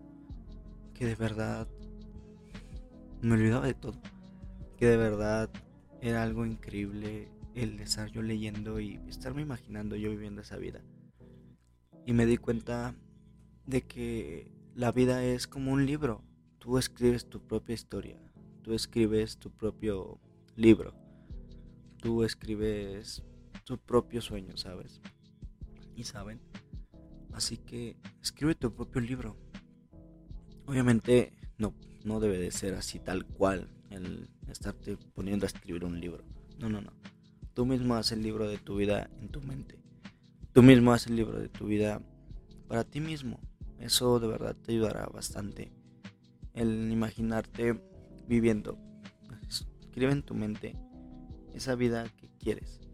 que 0.94 1.06
de 1.06 1.14
verdad 1.14 1.68
me 3.20 3.34
olvidaba 3.34 3.66
de 3.66 3.74
todo. 3.74 4.00
Que 4.76 4.86
de 4.86 4.96
verdad 4.96 5.50
era 6.00 6.22
algo 6.22 6.46
increíble 6.46 7.28
el 7.54 7.80
estar 7.80 8.10
yo 8.10 8.22
leyendo 8.22 8.80
y 8.80 9.00
estarme 9.08 9.42
imaginando 9.42 9.96
yo 9.96 10.10
viviendo 10.10 10.42
esa 10.42 10.56
vida. 10.56 10.80
Y 12.04 12.12
me 12.12 12.26
di 12.26 12.36
cuenta 12.36 12.94
de 13.66 13.82
que 13.82 14.50
la 14.74 14.92
vida 14.92 15.24
es 15.24 15.46
como 15.46 15.72
un 15.72 15.86
libro. 15.86 16.22
Tú 16.58 16.78
escribes 16.78 17.28
tu 17.28 17.40
propia 17.40 17.74
historia. 17.74 18.18
Tú 18.62 18.74
escribes 18.74 19.38
tu 19.38 19.50
propio 19.50 20.20
libro. 20.54 20.94
Tú 21.98 22.24
escribes 22.24 23.22
tu 23.66 23.78
propio 23.78 24.22
sueño, 24.22 24.56
¿sabes? 24.56 25.00
Y 25.96 26.04
saben. 26.04 26.40
Así 27.32 27.58
que 27.58 27.96
escribe 28.22 28.54
tu 28.54 28.72
propio 28.72 29.00
libro. 29.00 29.36
Obviamente 30.66 31.32
no, 31.58 31.74
no 32.04 32.20
debe 32.20 32.38
de 32.38 32.52
ser 32.52 32.74
así 32.74 33.00
tal 33.00 33.26
cual 33.26 33.68
el 33.90 34.30
estarte 34.48 34.96
poniendo 35.14 35.44
a 35.44 35.48
escribir 35.48 35.84
un 35.84 36.00
libro. 36.00 36.24
No, 36.58 36.68
no, 36.68 36.80
no. 36.80 36.92
Tú 37.54 37.66
mismo 37.66 37.96
haces 37.96 38.12
el 38.12 38.22
libro 38.22 38.48
de 38.48 38.58
tu 38.58 38.76
vida 38.76 39.10
en 39.20 39.28
tu 39.30 39.40
mente. 39.42 39.78
Tú 40.52 40.62
mismo 40.62 40.92
haces 40.92 41.08
el 41.08 41.16
libro 41.16 41.38
de 41.40 41.48
tu 41.48 41.66
vida 41.66 42.00
para 42.68 42.84
ti 42.84 43.00
mismo. 43.00 43.40
Eso 43.80 44.20
de 44.20 44.28
verdad 44.28 44.56
te 44.56 44.72
ayudará 44.72 45.06
bastante. 45.06 45.72
El 46.54 46.90
imaginarte 46.92 47.82
viviendo. 48.28 48.78
Escribe 49.48 50.12
en 50.12 50.22
tu 50.22 50.34
mente 50.34 50.76
esa 51.52 51.74
vida 51.74 52.08
que 52.16 52.28
quieres. 52.38 52.85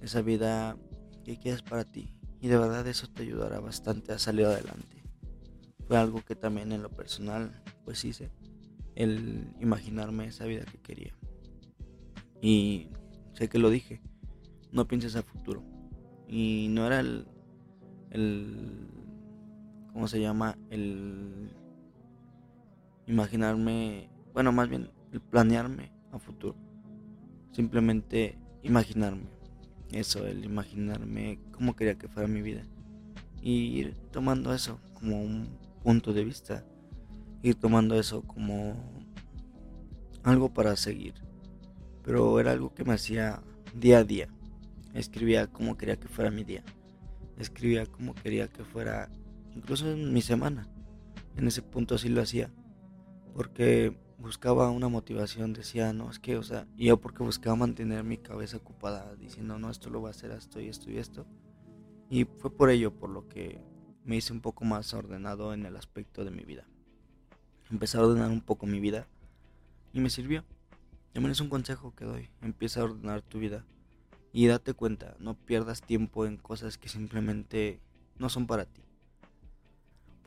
Esa 0.00 0.22
vida 0.22 0.76
que 1.24 1.38
quieres 1.38 1.62
para 1.62 1.84
ti. 1.84 2.14
Y 2.40 2.48
de 2.48 2.58
verdad 2.58 2.86
eso 2.86 3.08
te 3.08 3.22
ayudará 3.22 3.60
bastante 3.60 4.12
a 4.12 4.18
salir 4.18 4.46
adelante. 4.46 5.02
Fue 5.86 5.96
algo 5.96 6.24
que 6.24 6.36
también 6.36 6.72
en 6.72 6.82
lo 6.82 6.90
personal 6.90 7.62
pues 7.84 8.04
hice. 8.04 8.30
El 8.94 9.54
imaginarme 9.60 10.26
esa 10.26 10.44
vida 10.44 10.64
que 10.64 10.78
quería. 10.78 11.14
Y 12.40 12.88
sé 13.34 13.48
que 13.48 13.58
lo 13.58 13.70
dije. 13.70 14.00
No 14.72 14.86
pienses 14.86 15.16
a 15.16 15.22
futuro. 15.22 15.64
Y 16.28 16.68
no 16.70 16.86
era 16.86 17.00
el, 17.00 17.26
el 18.10 18.88
¿cómo 19.92 20.08
se 20.08 20.20
llama? 20.20 20.58
El 20.70 21.50
imaginarme, 23.06 24.10
bueno, 24.34 24.52
más 24.52 24.68
bien 24.68 24.90
el 25.12 25.20
planearme 25.20 25.90
a 26.12 26.18
futuro. 26.18 26.56
Simplemente 27.52 28.38
imaginarme. 28.62 29.37
Eso, 29.92 30.26
el 30.26 30.44
imaginarme 30.44 31.38
cómo 31.52 31.74
quería 31.74 31.96
que 31.96 32.08
fuera 32.08 32.28
mi 32.28 32.42
vida. 32.42 32.62
Y 33.40 33.78
ir 33.78 33.94
tomando 34.10 34.52
eso 34.52 34.80
como 34.94 35.22
un 35.22 35.48
punto 35.82 36.12
de 36.12 36.24
vista. 36.24 36.64
Ir 37.42 37.54
tomando 37.54 37.98
eso 37.98 38.22
como 38.22 38.74
algo 40.22 40.52
para 40.52 40.76
seguir. 40.76 41.14
Pero 42.02 42.38
era 42.40 42.52
algo 42.52 42.74
que 42.74 42.84
me 42.84 42.94
hacía 42.94 43.42
día 43.74 43.98
a 43.98 44.04
día. 44.04 44.28
Escribía 44.94 45.46
como 45.46 45.76
quería 45.76 45.96
que 45.96 46.08
fuera 46.08 46.30
mi 46.30 46.44
día. 46.44 46.64
Escribía 47.38 47.86
como 47.86 48.14
quería 48.14 48.48
que 48.48 48.64
fuera 48.64 49.08
incluso 49.54 49.90
en 49.90 50.12
mi 50.12 50.20
semana. 50.20 50.68
En 51.36 51.46
ese 51.46 51.62
punto 51.62 51.96
sí 51.96 52.08
lo 52.08 52.20
hacía. 52.20 52.50
Porque 53.34 53.96
buscaba 54.18 54.70
una 54.70 54.88
motivación, 54.88 55.52
decía, 55.52 55.92
no, 55.92 56.10
es 56.10 56.18
que, 56.18 56.36
o 56.36 56.42
sea, 56.42 56.66
y 56.76 56.86
yo 56.86 56.98
porque 56.98 57.22
buscaba 57.22 57.56
mantener 57.56 58.04
mi 58.04 58.18
cabeza 58.18 58.56
ocupada 58.56 59.14
diciendo, 59.16 59.58
no, 59.58 59.70
esto 59.70 59.90
lo 59.90 60.00
voy 60.00 60.08
a 60.08 60.10
hacer 60.10 60.32
esto 60.32 60.60
y 60.60 60.68
esto 60.68 60.90
y 60.90 60.98
esto. 60.98 61.26
Y 62.10 62.24
fue 62.24 62.54
por 62.54 62.70
ello 62.70 62.92
por 62.92 63.10
lo 63.10 63.28
que 63.28 63.60
me 64.04 64.16
hice 64.16 64.32
un 64.32 64.40
poco 64.40 64.64
más 64.64 64.92
ordenado 64.92 65.54
en 65.54 65.66
el 65.66 65.76
aspecto 65.76 66.24
de 66.24 66.30
mi 66.30 66.42
vida. 66.44 66.66
Empecé 67.70 67.98
a 67.98 68.02
ordenar 68.02 68.30
un 68.30 68.40
poco 68.40 68.66
mi 68.66 68.80
vida 68.80 69.06
y 69.92 70.00
me 70.00 70.10
sirvió. 70.10 70.44
También 71.12 71.32
es 71.32 71.40
un 71.40 71.48
consejo 71.48 71.94
que 71.94 72.04
doy, 72.04 72.28
empieza 72.42 72.80
a 72.80 72.84
ordenar 72.84 73.22
tu 73.22 73.38
vida 73.38 73.64
y 74.32 74.46
date 74.46 74.74
cuenta, 74.74 75.16
no 75.18 75.34
pierdas 75.34 75.82
tiempo 75.82 76.26
en 76.26 76.36
cosas 76.36 76.76
que 76.76 76.88
simplemente 76.88 77.80
no 78.18 78.28
son 78.28 78.46
para 78.46 78.64
ti. 78.66 78.82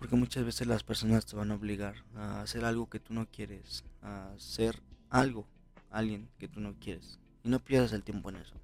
Porque 0.02 0.16
muchas 0.16 0.44
veces 0.44 0.66
las 0.66 0.82
personas 0.82 1.28
te 1.28 1.36
van 1.36 1.52
a 1.52 1.54
obligar 1.54 1.94
a 2.16 2.42
hacer 2.42 2.66
algo 2.66 2.90
que 2.90 3.00
tú 3.00 3.14
no 3.14 3.28
quieres, 3.28 3.84
a 4.02 4.32
hacer 4.32 4.82
algo, 5.12 5.46
alguien 5.92 6.28
que 6.40 6.48
tú 6.48 6.60
no 6.60 6.74
quieres. 6.80 7.20
Y 7.44 7.50
no 7.50 7.60
pierdas 7.60 7.94
el 7.94 8.02
tiempo 8.02 8.30
en 8.30 8.38
eso. 8.38 8.56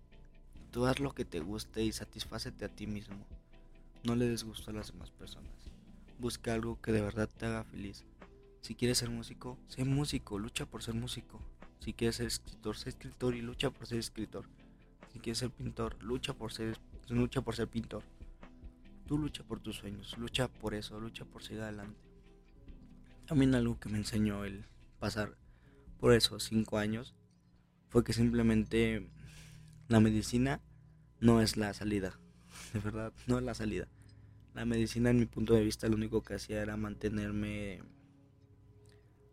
Tú 0.72 0.88
haz 0.88 1.00
lo 1.00 1.14
que 1.14 1.26
te 1.26 1.40
guste 1.40 1.84
y 1.84 1.92
satisfácete 1.92 2.66
a 2.66 2.70
ti 2.70 2.88
mismo. 2.88 3.24
No 4.04 4.16
le 4.16 4.28
des 4.28 4.46
gusto 4.46 4.72
a 4.72 4.74
las 4.74 4.92
demás 4.92 5.12
personas. 5.12 5.52
Busca 6.18 6.56
algo 6.56 6.82
que 6.82 6.92
de 6.92 7.02
verdad 7.02 7.30
te 7.30 7.46
haga 7.46 7.64
feliz. 7.66 8.04
Si 8.62 8.74
quieres 8.74 8.98
ser 8.98 9.12
músico, 9.12 9.60
sé 9.68 9.86
músico, 9.86 10.40
lucha 10.40 10.66
por 10.66 10.82
ser 10.82 10.96
músico. 10.96 11.40
Si 11.82 11.94
quieres 11.94 12.16
ser 12.16 12.26
escritor, 12.26 12.78
sé 12.78 12.90
escritor 12.90 13.36
y 13.36 13.44
lucha 13.44 13.70
por 13.70 13.86
ser 13.86 14.00
escritor. 14.00 14.46
Si 15.14 15.20
quieres 15.20 15.38
ser 15.38 15.52
pintor, 15.52 16.02
lucha 16.02 16.34
por 16.34 16.52
ser, 16.52 16.80
lucha 17.10 17.42
por 17.42 17.56
ser 17.56 17.68
pintor. 17.68 18.02
Tú 19.08 19.18
lucha 19.18 19.42
por 19.44 19.62
tus 19.62 19.78
sueños, 19.78 20.18
lucha 20.18 20.50
por 20.50 20.74
eso, 20.74 21.00
lucha 21.00 21.24
por 21.24 21.42
seguir 21.42 21.62
adelante. 21.62 21.98
También 23.26 23.56
algo 23.56 23.80
que 23.80 23.88
me 23.88 23.98
enseñó 23.98 24.44
el 24.44 24.66
pasar 25.00 25.38
por 25.98 26.14
esos 26.14 26.44
cinco 26.44 26.78
años 26.78 27.16
fue 27.88 28.04
que 28.04 28.12
simplemente 28.12 29.10
la 29.88 30.02
medicina 30.02 30.62
no 31.22 31.42
es 31.42 31.56
la 31.56 31.74
salida. 31.74 32.20
De 32.74 32.80
verdad, 32.82 33.14
no 33.28 33.38
es 33.38 33.46
la 33.46 33.54
salida. 33.54 33.88
La 34.54 34.66
medicina, 34.66 35.10
en 35.10 35.20
mi 35.20 35.26
punto 35.26 35.54
de 35.54 35.64
vista, 35.64 35.88
lo 35.88 35.96
único 35.96 36.22
que 36.22 36.34
hacía 36.34 36.62
era 36.62 36.76
mantenerme 36.76 37.84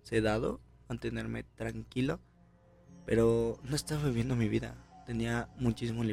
sedado, 0.05 0.61
mantenerme 0.89 1.43
tranquilo, 1.43 2.21
pero 3.07 3.59
no 3.65 3.75
estaba 3.75 4.05
viviendo 4.05 4.37
mi 4.37 4.49
vida. 4.49 4.77
Tenía 5.05 5.49
muchísimos 5.59 6.07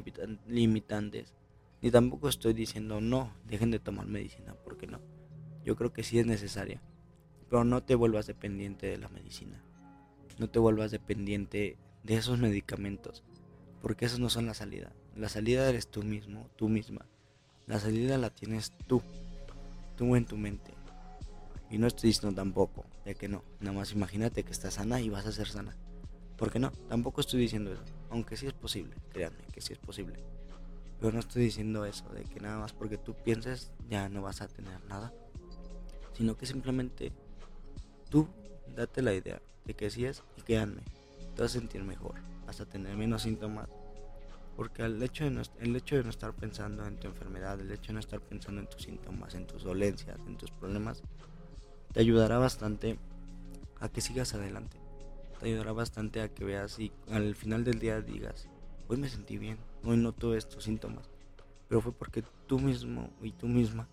limitantes 0.48 1.36
ni 1.82 1.90
tampoco 1.90 2.30
estoy 2.30 2.54
diciendo 2.54 3.02
no, 3.02 3.34
dejen 3.46 3.72
de 3.72 3.80
tomar 3.80 4.06
medicina, 4.06 4.56
porque 4.64 4.86
no. 4.86 5.00
Yo 5.64 5.76
creo 5.76 5.92
que 5.92 6.04
sí 6.04 6.20
es 6.20 6.26
necesaria. 6.26 6.82
Pero 7.50 7.64
no 7.64 7.84
te 7.84 7.96
vuelvas 7.96 8.28
dependiente 8.28 8.88
de 8.88 8.98
la 8.98 9.10
medicina. 9.10 9.62
No 10.38 10.50
te 10.50 10.60
vuelvas 10.60 10.92
dependiente 10.92 11.78
de 12.04 12.16
esos 12.16 12.40
medicamentos. 12.40 13.24
Porque 13.82 14.06
esos 14.06 14.20
no 14.20 14.30
son 14.30 14.46
la 14.46 14.54
salida. 14.54 14.94
La 15.16 15.28
salida 15.28 15.68
eres 15.68 15.88
tú 15.88 16.04
mismo, 16.04 16.48
tú 16.56 16.70
misma. 16.70 17.06
La 17.66 17.80
salida 17.80 18.18
la 18.18 18.30
tienes 18.30 18.72
tú. 18.88 19.02
Tú 19.98 20.16
en 20.16 20.26
tu 20.26 20.38
mente. 20.38 20.74
Y 21.70 21.78
no 21.78 21.88
estoy 21.88 22.10
diciendo 22.10 22.36
tampoco, 22.36 22.86
de 23.06 23.16
que 23.16 23.28
no. 23.28 23.44
Nada 23.60 23.78
más 23.78 23.92
imagínate 23.92 24.44
que 24.44 24.52
estás 24.52 24.76
sana 24.76 25.02
y 25.02 25.10
vas 25.10 25.26
a 25.26 25.32
ser 25.32 25.48
sana. 25.48 25.76
¿Por 26.38 26.52
qué 26.52 26.60
no? 26.60 26.72
Tampoco 26.90 27.22
estoy 27.22 27.40
diciendo 27.40 27.72
eso. 27.72 27.84
Aunque 28.10 28.36
sí 28.38 28.48
es 28.48 28.54
posible, 28.54 28.96
créanme 29.12 29.44
que 29.54 29.62
sí 29.62 29.74
es 29.74 29.80
posible. 29.80 30.20
Pero 31.02 31.14
no 31.14 31.20
estoy 31.20 31.44
diciendo 31.44 31.84
eso, 31.84 32.08
de 32.10 32.24
que 32.24 32.40
nada 32.40 32.60
más 32.60 32.74
porque 32.74 32.98
tú 32.98 33.16
pienses 33.16 33.72
ya 33.90 34.08
no 34.08 34.22
vas 34.22 34.42
a 34.42 34.48
tener 34.48 34.82
nada. 34.86 35.12
Sino 36.14 36.38
que 36.38 36.46
simplemente 36.46 37.12
tú 38.10 38.28
date 38.76 39.02
la 39.02 39.14
idea 39.14 39.42
de 39.66 39.74
que 39.74 39.90
sí 39.90 40.06
es 40.06 40.22
y 40.38 40.42
créanme, 40.44 40.84
te 41.36 41.42
vas 41.42 41.56
a 41.56 41.60
sentir 41.60 41.84
mejor, 41.84 42.14
vas 42.46 42.62
a 42.62 42.68
tener 42.68 42.96
menos 42.96 43.24
síntomas. 43.24 43.68
Porque 44.56 44.84
el 44.84 45.02
hecho, 45.02 45.24
de 45.24 45.32
no, 45.32 45.42
el 45.60 45.76
hecho 45.76 45.96
de 45.96 46.04
no 46.04 46.12
estar 46.12 46.34
pensando 46.34 46.86
en 46.86 47.00
tu 47.00 47.08
enfermedad, 47.08 47.60
el 47.60 47.72
hecho 47.72 47.88
de 47.88 47.94
no 47.94 48.00
estar 48.00 48.22
pensando 48.22 48.62
en 48.62 48.68
tus 48.68 48.84
síntomas, 48.84 49.34
en 49.34 49.48
tus 49.48 49.64
dolencias, 49.64 50.20
en 50.28 50.38
tus 50.38 50.52
problemas, 50.52 51.02
te 51.94 52.00
ayudará 52.00 52.38
bastante 52.38 53.00
a 53.80 53.90
que 53.90 54.02
sigas 54.02 54.36
adelante. 54.36 54.78
Te 55.40 55.48
ayudará 55.48 55.72
bastante 55.72 56.22
a 56.22 56.30
que 56.30 56.46
veas 56.46 56.78
y 56.78 56.92
al 57.10 57.34
final 57.34 57.64
del 57.64 57.80
día 57.80 58.02
digas, 58.02 58.48
hoy 58.88 58.98
me 58.98 59.10
sentí 59.10 59.40
bien, 59.40 59.58
hoy 59.84 59.98
noto 59.98 60.36
estos 60.36 60.64
síntomas. 60.64 61.10
Pero 61.68 61.82
fue 61.82 61.94
porque 61.94 62.24
tú 62.48 62.60
mismo 62.60 63.10
y 63.22 63.32
tú 63.32 63.48
misma 63.48 63.88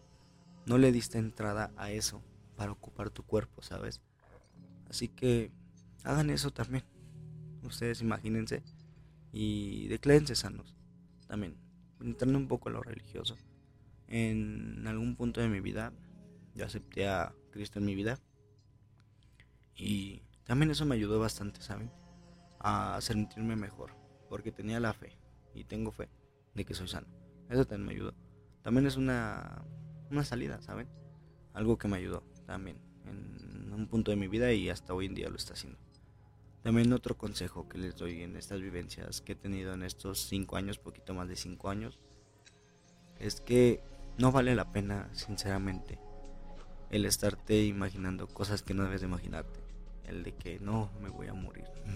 no 0.67 0.79
le 0.79 0.93
diste 0.93 1.19
entrada 1.19 1.73
a 1.77 1.91
eso 1.91 2.23
para 2.57 2.73
ocupar 2.73 3.11
tu 3.11 3.23
cuerpo, 3.23 3.63
¿sabes? 3.63 4.03
Así 4.91 5.09
que 5.09 5.51
hagan 6.05 6.31
eso 6.31 6.51
también. 6.51 6.85
Ustedes 7.63 8.01
imagínense 8.01 8.63
y 9.33 9.89
declárense 9.89 10.35
sanos 10.35 10.75
también. 11.27 11.57
Entrando 12.01 12.39
un 12.39 12.49
poco 12.49 12.69
a 12.69 12.73
lo 12.73 12.83
religioso. 12.83 13.37
En 14.09 14.87
algún 14.87 15.17
punto 15.17 15.41
de 15.41 15.49
mi 15.49 15.61
vida 15.61 15.93
yo 16.55 16.65
acepté 16.65 17.09
a 17.09 17.35
Cristo 17.51 17.79
en 17.79 17.85
mi 17.85 17.95
vida. 17.95 18.19
Y 19.77 20.23
también 20.45 20.71
eso 20.71 20.85
me 20.85 20.97
ayudó 20.97 21.21
bastante, 21.21 21.63
¿saben? 21.63 21.91
A 22.59 22.99
sentirme 23.01 23.55
mejor 23.55 23.95
porque 24.29 24.53
tenía 24.53 24.81
la 24.81 24.93
fe 24.93 25.18
y 25.55 25.65
tengo 25.65 25.91
fe 25.91 26.09
de 26.55 26.65
que 26.65 26.75
soy 26.75 26.89
sano. 26.89 27.07
Eso 27.49 27.67
también 27.67 27.87
me 27.87 27.93
ayudó. 27.95 28.15
También 28.63 28.87
es 28.87 28.97
una, 28.97 29.65
una 30.11 30.25
salida, 30.25 30.61
¿saben? 30.61 30.89
Algo 31.55 31.79
que 31.79 31.89
me 31.89 31.97
ayudó 31.97 32.23
también 32.47 32.79
en 33.07 33.73
un 33.73 33.87
punto 33.87 34.11
de 34.11 34.17
mi 34.17 34.29
vida 34.29 34.53
y 34.53 34.71
hasta 34.71 34.95
hoy 34.95 35.07
en 35.07 35.15
día 35.15 35.29
lo 35.29 35.37
está 35.37 35.55
haciendo. 35.55 35.79
También 36.63 36.93
otro 36.93 37.17
consejo 37.17 37.69
que 37.69 37.79
les 37.79 37.97
doy 37.97 38.23
en 38.23 38.37
estas 38.37 38.61
vivencias 38.61 39.21
que 39.21 39.33
he 39.33 39.37
tenido 39.37 39.73
en 39.73 39.83
estos 39.83 40.27
cinco 40.27 40.57
años, 40.57 40.79
poquito 40.79 41.15
más 41.15 41.29
de 41.29 41.37
cinco 41.37 41.71
años, 41.71 41.99
es 43.19 43.41
que 43.41 43.81
no 44.19 44.33
vale 44.33 44.55
la 44.55 44.73
pena, 44.73 45.09
sinceramente, 45.13 45.99
el 46.91 47.05
estarte 47.05 47.65
imaginando 47.65 48.27
cosas 48.27 48.63
que 48.63 48.75
no 48.75 48.83
debes 48.85 49.01
de 49.01 49.07
imaginarte. 49.07 49.61
El 50.05 50.25
de 50.25 50.35
que 50.35 50.59
no, 50.59 50.91
me 51.01 51.11
voy 51.11 51.29
a 51.29 51.35
morir. 51.35 51.65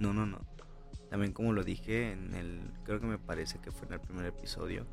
No, 0.00 0.12
no, 0.12 0.12
no, 0.12 0.26
no. 0.26 0.57
También 1.10 1.32
como 1.32 1.52
lo 1.52 1.64
dije 1.64 2.12
en 2.12 2.34
el, 2.34 2.60
creo 2.84 3.00
que 3.00 3.06
me 3.06 3.18
parece 3.18 3.58
que 3.58 3.70
fue 3.70 3.86
en 3.86 3.94
el 3.94 4.00
primer 4.00 4.26
episodio, 4.26 4.86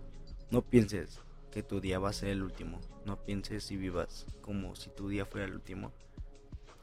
no 0.50 0.62
pienses 0.62 1.22
que 1.52 1.64
tu 1.64 1.82
día 1.82 2.00
va 2.00 2.10
a 2.10 2.14
ser 2.14 2.30
el 2.30 2.44
último, 2.44 2.80
no 3.06 3.18
pienses 3.24 3.70
y 3.72 3.78
vivas 3.78 4.26
como 4.42 4.76
si 4.76 4.90
tu 4.90 5.10
día 5.10 5.26
fuera 5.26 5.46
el 5.46 5.54
último. 5.54 5.92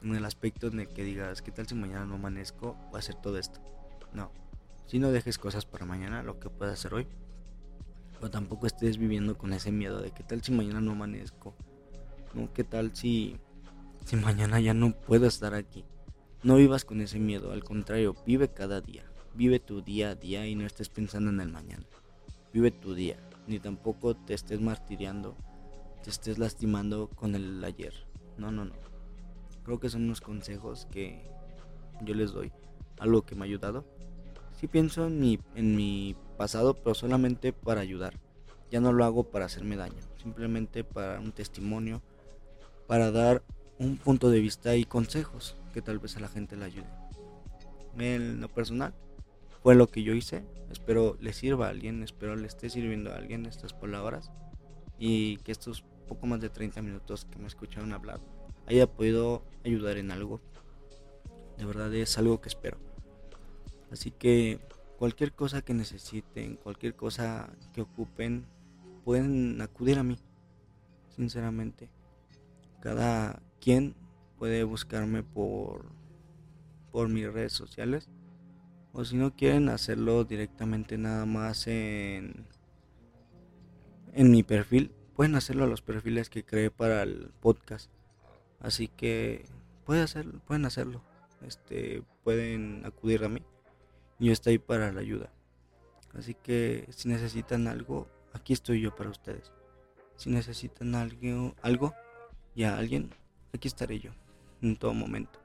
En 0.01 0.15
el 0.15 0.25
aspecto 0.25 0.67
en 0.67 0.81
el 0.81 0.89
que 0.89 1.03
digas, 1.03 1.41
¿qué 1.41 1.51
tal 1.51 1.67
si 1.67 1.75
mañana 1.75 2.05
no 2.05 2.15
amanezco? 2.15 2.75
Va 2.93 2.99
a 2.99 3.01
ser 3.01 3.15
todo 3.15 3.37
esto. 3.37 3.59
No, 4.13 4.31
si 4.85 4.99
no 4.99 5.11
dejes 5.11 5.37
cosas 5.37 5.65
para 5.65 5.85
mañana, 5.85 6.23
lo 6.23 6.39
que 6.39 6.49
puedas 6.49 6.79
hacer 6.79 6.93
hoy. 6.93 7.07
Pero 8.15 8.29
tampoco 8.29 8.67
estés 8.67 8.97
viviendo 8.97 9.37
con 9.37 9.53
ese 9.53 9.71
miedo 9.71 10.01
de 10.01 10.11
qué 10.11 10.23
tal 10.23 10.43
si 10.43 10.51
mañana 10.51 10.81
no 10.81 10.91
amanezco. 10.91 11.55
No, 12.33 12.51
qué 12.53 12.63
tal 12.63 12.95
si, 12.95 13.37
si 14.05 14.15
mañana 14.15 14.59
ya 14.59 14.73
no 14.73 14.91
puedo 14.91 15.25
estar 15.25 15.53
aquí. 15.53 15.85
No 16.43 16.55
vivas 16.57 16.83
con 16.83 16.99
ese 17.01 17.19
miedo, 17.19 17.51
al 17.51 17.63
contrario, 17.63 18.15
vive 18.25 18.49
cada 18.49 18.81
día. 18.81 19.05
Vive 19.35 19.59
tu 19.59 19.81
día 19.81 20.11
a 20.11 20.15
día 20.15 20.47
y 20.47 20.55
no 20.55 20.65
estés 20.65 20.89
pensando 20.89 21.29
en 21.29 21.41
el 21.41 21.51
mañana. 21.51 21.85
Vive 22.53 22.71
tu 22.71 22.93
día, 22.93 23.17
ni 23.47 23.59
tampoco 23.59 24.15
te 24.15 24.33
estés 24.33 24.61
martiriando 24.61 25.35
te 26.03 26.09
estés 26.09 26.37
lastimando 26.37 27.09
con 27.15 27.33
el 27.33 27.63
ayer. 27.63 27.93
No, 28.37 28.51
no, 28.51 28.65
no. 28.65 28.73
Creo 29.63 29.79
que 29.79 29.89
son 29.89 30.03
unos 30.03 30.19
consejos 30.19 30.85
que 30.91 31.23
yo 32.01 32.13
les 32.13 32.33
doy. 32.33 32.51
Algo 32.99 33.25
que 33.25 33.35
me 33.35 33.41
ha 33.41 33.45
ayudado. 33.45 33.85
Sí 34.59 34.67
pienso 34.67 35.07
en 35.07 35.19
mi, 35.19 35.39
en 35.55 35.75
mi 35.75 36.15
pasado, 36.37 36.73
pero 36.73 36.93
solamente 36.93 37.53
para 37.53 37.81
ayudar. 37.81 38.19
Ya 38.69 38.81
no 38.81 38.91
lo 38.91 39.05
hago 39.05 39.23
para 39.23 39.45
hacerme 39.45 39.77
daño. 39.77 40.01
Simplemente 40.21 40.83
para 40.83 41.21
un 41.21 41.31
testimonio. 41.31 42.01
Para 42.85 43.11
dar 43.11 43.41
un 43.79 43.97
punto 43.97 44.29
de 44.29 44.41
vista 44.41 44.75
y 44.75 44.83
consejos 44.83 45.55
que 45.73 45.81
tal 45.81 45.99
vez 45.99 46.17
a 46.17 46.19
la 46.19 46.27
gente 46.27 46.57
le 46.57 46.65
ayude. 46.65 46.89
En 47.97 48.41
lo 48.41 48.49
personal, 48.49 48.93
fue 49.63 49.75
lo 49.75 49.87
que 49.87 50.03
yo 50.03 50.13
hice. 50.13 50.43
Espero 50.69 51.17
le 51.21 51.33
sirva 51.33 51.67
a 51.67 51.69
alguien, 51.69 52.03
espero 52.03 52.35
le 52.35 52.47
esté 52.47 52.69
sirviendo 52.69 53.11
a 53.11 53.15
alguien 53.15 53.45
estas 53.45 53.73
palabras 53.73 54.31
y 54.99 55.37
que 55.37 55.51
estos 55.51 55.83
poco 56.07 56.27
más 56.27 56.41
de 56.41 56.49
30 56.49 56.81
minutos 56.81 57.25
que 57.25 57.39
me 57.39 57.47
escucharon 57.47 57.93
hablar 57.93 58.19
haya 58.67 58.87
podido 58.87 59.43
ayudar 59.63 59.97
en 59.97 60.11
algo. 60.11 60.41
De 61.57 61.65
verdad 61.65 61.93
es 61.93 62.17
algo 62.17 62.41
que 62.41 62.49
espero. 62.49 62.77
Así 63.91 64.11
que 64.11 64.59
cualquier 64.97 65.33
cosa 65.33 65.61
que 65.61 65.73
necesiten, 65.73 66.57
cualquier 66.57 66.95
cosa 66.95 67.53
que 67.73 67.81
ocupen, 67.81 68.45
pueden 69.05 69.61
acudir 69.61 69.97
a 69.99 70.03
mí. 70.03 70.17
Sinceramente. 71.15 71.89
Cada 72.81 73.41
quien 73.61 73.95
puede 74.37 74.63
buscarme 74.63 75.23
por 75.23 75.85
por 76.91 77.09
mis 77.09 77.31
redes 77.31 77.53
sociales 77.53 78.07
o 78.93 79.03
si 79.03 79.17
no 79.17 79.35
quieren 79.35 79.69
hacerlo 79.69 80.23
directamente 80.23 80.97
nada 80.97 81.25
más 81.25 81.67
en 81.67 82.45
en 84.13 84.31
mi 84.31 84.43
perfil 84.43 84.91
pueden 85.15 85.35
hacerlo 85.35 85.63
a 85.63 85.67
los 85.67 85.81
perfiles 85.81 86.29
que 86.29 86.45
creé 86.45 86.69
para 86.69 87.03
el 87.03 87.31
podcast. 87.41 87.89
Así 88.59 88.87
que 88.87 89.45
pueden 89.85 90.03
hacerlo 90.03 90.39
pueden 90.45 90.65
hacerlo. 90.65 91.01
Este 91.41 92.03
pueden 92.23 92.85
acudir 92.85 93.23
a 93.23 93.29
mí. 93.29 93.41
Yo 94.19 94.31
estoy 94.31 94.59
para 94.59 94.91
la 94.91 95.01
ayuda. 95.01 95.31
Así 96.13 96.35
que 96.35 96.87
si 96.91 97.09
necesitan 97.09 97.67
algo 97.67 98.07
aquí 98.33 98.53
estoy 98.53 98.81
yo 98.81 98.95
para 98.95 99.09
ustedes. 99.09 99.51
Si 100.15 100.29
necesitan 100.29 100.93
algo 100.93 101.55
algo 101.63 101.93
y 102.53 102.63
a 102.63 102.77
alguien 102.77 103.09
aquí 103.53 103.67
estaré 103.67 103.99
yo 103.99 104.11
en 104.61 104.77
todo 104.77 104.93
momento. 104.93 105.39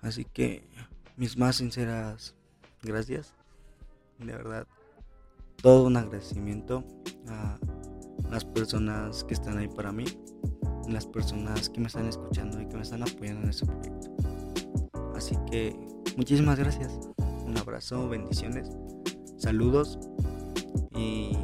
Así 0.00 0.24
que 0.24 0.62
mis 1.16 1.36
más 1.36 1.56
sinceras 1.56 2.34
gracias. 2.82 3.32
De 4.18 4.32
verdad, 4.32 4.66
todo 5.62 5.86
un 5.86 5.96
agradecimiento 5.96 6.84
a 7.28 7.58
las 8.30 8.44
personas 8.44 9.24
que 9.24 9.34
están 9.34 9.58
ahí 9.58 9.68
para 9.68 9.92
mí, 9.92 10.04
las 10.88 11.06
personas 11.06 11.68
que 11.68 11.80
me 11.80 11.86
están 11.86 12.06
escuchando 12.06 12.60
y 12.60 12.66
que 12.66 12.76
me 12.76 12.82
están 12.82 13.02
apoyando 13.02 13.42
en 13.42 13.50
este 13.50 13.66
proyecto. 13.66 14.16
Así 15.14 15.36
que 15.50 15.76
muchísimas 16.16 16.58
gracias. 16.58 16.92
Un 17.44 17.56
abrazo, 17.58 18.08
bendiciones, 18.08 18.68
saludos 19.36 19.98
y 20.94 21.36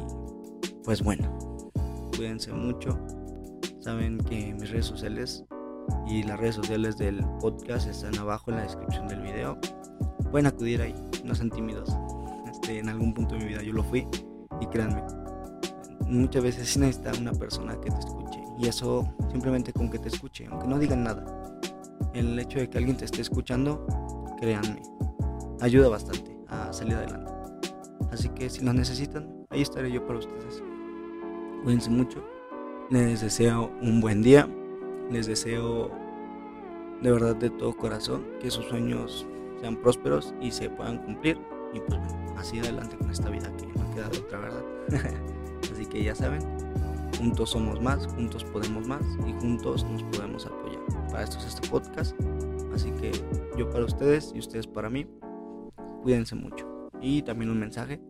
pues 0.83 1.01
bueno, 1.01 1.71
cuídense 2.15 2.51
mucho. 2.51 2.99
Saben 3.79 4.17
que 4.19 4.53
mis 4.53 4.69
redes 4.69 4.85
sociales 4.85 5.43
y 6.07 6.23
las 6.23 6.39
redes 6.39 6.55
sociales 6.55 6.97
del 6.97 7.23
podcast 7.39 7.87
están 7.87 8.17
abajo 8.17 8.51
en 8.51 8.57
la 8.57 8.63
descripción 8.63 9.07
del 9.07 9.21
video. 9.21 9.57
Pueden 10.29 10.47
acudir 10.47 10.81
ahí, 10.81 10.95
no 11.23 11.35
sean 11.35 11.49
tímidos. 11.49 11.89
Este, 12.51 12.79
en 12.79 12.89
algún 12.89 13.13
punto 13.13 13.35
de 13.35 13.41
mi 13.41 13.47
vida 13.47 13.63
yo 13.63 13.73
lo 13.73 13.83
fui 13.83 14.07
y 14.59 14.65
créanme, 14.67 15.03
muchas 16.07 16.43
veces 16.43 16.69
sí 16.69 16.79
necesita 16.79 17.11
una 17.19 17.31
persona 17.33 17.79
que 17.79 17.89
te 17.89 17.99
escuche 17.99 18.39
y 18.59 18.67
eso 18.67 19.07
simplemente 19.31 19.73
con 19.73 19.89
que 19.89 19.99
te 19.99 20.09
escuche, 20.09 20.47
aunque 20.51 20.67
no 20.67 20.77
digan 20.77 21.03
nada. 21.03 21.25
El 22.13 22.37
hecho 22.37 22.59
de 22.59 22.69
que 22.69 22.77
alguien 22.77 22.97
te 22.97 23.05
esté 23.05 23.21
escuchando, 23.21 23.85
créanme, 24.39 24.81
ayuda 25.61 25.89
bastante 25.89 26.37
a 26.47 26.71
salir 26.73 26.95
adelante. 26.95 27.31
Así 28.11 28.29
que 28.29 28.49
si 28.49 28.63
lo 28.63 28.73
necesitan, 28.73 29.45
ahí 29.49 29.61
estaré 29.61 29.91
yo 29.91 30.05
para 30.05 30.19
ustedes. 30.19 30.61
Cuídense 31.63 31.89
mucho. 31.89 32.23
Les 32.89 33.21
deseo 33.21 33.71
un 33.81 34.01
buen 34.01 34.21
día 34.21 34.49
les 35.11 35.27
deseo 35.27 35.91
de 37.01 37.11
verdad 37.11 37.35
de 37.35 37.49
todo 37.49 37.75
corazón 37.75 38.25
que 38.39 38.49
sus 38.49 38.65
sueños 38.65 39.25
sean 39.59 39.75
prósperos 39.75 40.33
y 40.41 40.51
se 40.51 40.69
puedan 40.69 40.99
cumplir. 40.99 41.37
Y 41.73 41.79
pues 41.79 41.99
bueno, 41.99 42.35
así 42.37 42.59
adelante 42.59 42.97
con 42.97 43.09
esta 43.09 43.29
vida 43.29 43.51
que 43.57 43.67
no 43.67 43.93
queda 43.93 44.09
de 44.09 44.17
otra 44.19 44.39
verdad. 44.39 44.63
así 45.73 45.85
que 45.85 46.03
ya 46.03 46.15
saben, 46.15 46.41
juntos 47.17 47.51
somos 47.51 47.81
más, 47.81 48.07
juntos 48.07 48.43
podemos 48.45 48.87
más 48.87 49.03
y 49.27 49.33
juntos 49.41 49.85
nos 49.85 50.03
podemos 50.03 50.45
apoyar. 50.45 50.81
Para 51.09 51.23
esto 51.23 51.37
es 51.39 51.47
este 51.47 51.67
podcast. 51.69 52.15
Así 52.73 52.91
que 52.91 53.11
yo 53.57 53.69
para 53.69 53.85
ustedes 53.85 54.31
y 54.33 54.39
ustedes 54.39 54.67
para 54.67 54.89
mí, 54.89 55.07
cuídense 56.03 56.35
mucho. 56.35 56.89
Y 57.01 57.21
también 57.23 57.51
un 57.51 57.59
mensaje. 57.59 58.01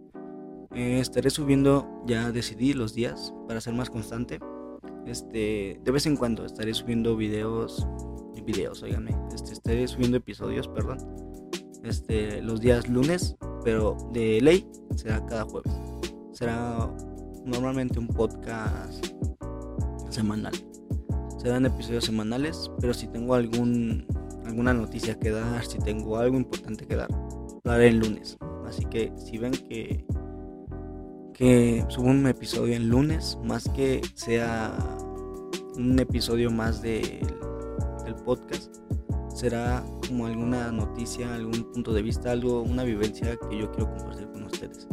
Eh, 0.73 0.99
estaré 0.99 1.29
subiendo, 1.29 2.01
ya 2.05 2.31
decidí 2.31 2.73
los 2.73 2.93
días 2.93 3.33
para 3.47 3.59
ser 3.59 3.73
más 3.73 3.89
constante 3.89 4.39
este, 5.05 5.79
de 5.83 5.91
vez 5.91 6.05
en 6.05 6.15
cuando 6.15 6.45
estaré 6.45 6.73
subiendo 6.73 7.15
videos, 7.15 7.87
videos, 8.45 8.81
oiganme, 8.83 9.15
este, 9.33 9.53
estaré 9.53 9.87
subiendo 9.87 10.17
episodios, 10.17 10.67
perdón, 10.67 10.97
este, 11.83 12.41
los 12.41 12.61
días 12.61 12.89
lunes, 12.89 13.35
pero 13.63 13.97
de 14.13 14.41
ley 14.41 14.67
será 14.95 15.25
cada 15.25 15.43
jueves. 15.43 15.71
Será 16.31 16.89
normalmente 17.45 17.99
un 17.99 18.07
podcast 18.07 19.05
semanal. 20.09 20.53
Serán 21.37 21.65
episodios 21.65 22.05
semanales, 22.05 22.71
pero 22.79 22.93
si 22.93 23.07
tengo 23.07 23.33
algún 23.33 24.05
alguna 24.45 24.73
noticia 24.73 25.17
que 25.17 25.31
dar, 25.31 25.63
si 25.65 25.79
tengo 25.79 26.17
algo 26.17 26.35
importante 26.35 26.85
que 26.85 26.95
dar, 26.95 27.09
lo 27.63 27.71
haré 27.71 27.87
el 27.87 27.99
lunes. 27.99 28.37
Así 28.65 28.85
que 28.85 29.11
si 29.17 29.37
ven 29.37 29.51
que 29.51 30.05
subo 31.89 32.09
un 32.09 32.27
episodio 32.27 32.75
en 32.75 32.87
lunes, 32.87 33.35
más 33.43 33.67
que 33.69 33.99
sea 34.13 34.77
un 35.75 35.97
episodio 35.97 36.51
más 36.51 36.83
del 36.83 37.25
podcast, 38.23 38.75
será 39.33 39.83
como 40.07 40.27
alguna 40.27 40.71
noticia, 40.71 41.33
algún 41.33 41.63
punto 41.73 41.93
de 41.93 42.03
vista, 42.03 42.31
algo, 42.31 42.61
una 42.61 42.83
vivencia 42.83 43.37
que 43.49 43.57
yo 43.57 43.71
quiero 43.71 43.89
compartir 43.89 44.27
con 44.31 44.43
ustedes. 44.43 44.87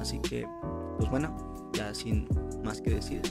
Así 0.00 0.18
que, 0.18 0.44
pues 0.98 1.08
bueno, 1.10 1.70
ya 1.74 1.94
sin 1.94 2.26
más 2.64 2.80
que 2.80 2.94
decir, 2.94 3.22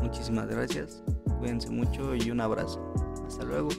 muchísimas 0.00 0.46
gracias, 0.46 1.02
cuídense 1.40 1.70
mucho 1.70 2.14
y 2.14 2.30
un 2.30 2.40
abrazo. 2.40 2.80
Hasta 3.26 3.42
luego. 3.44 3.70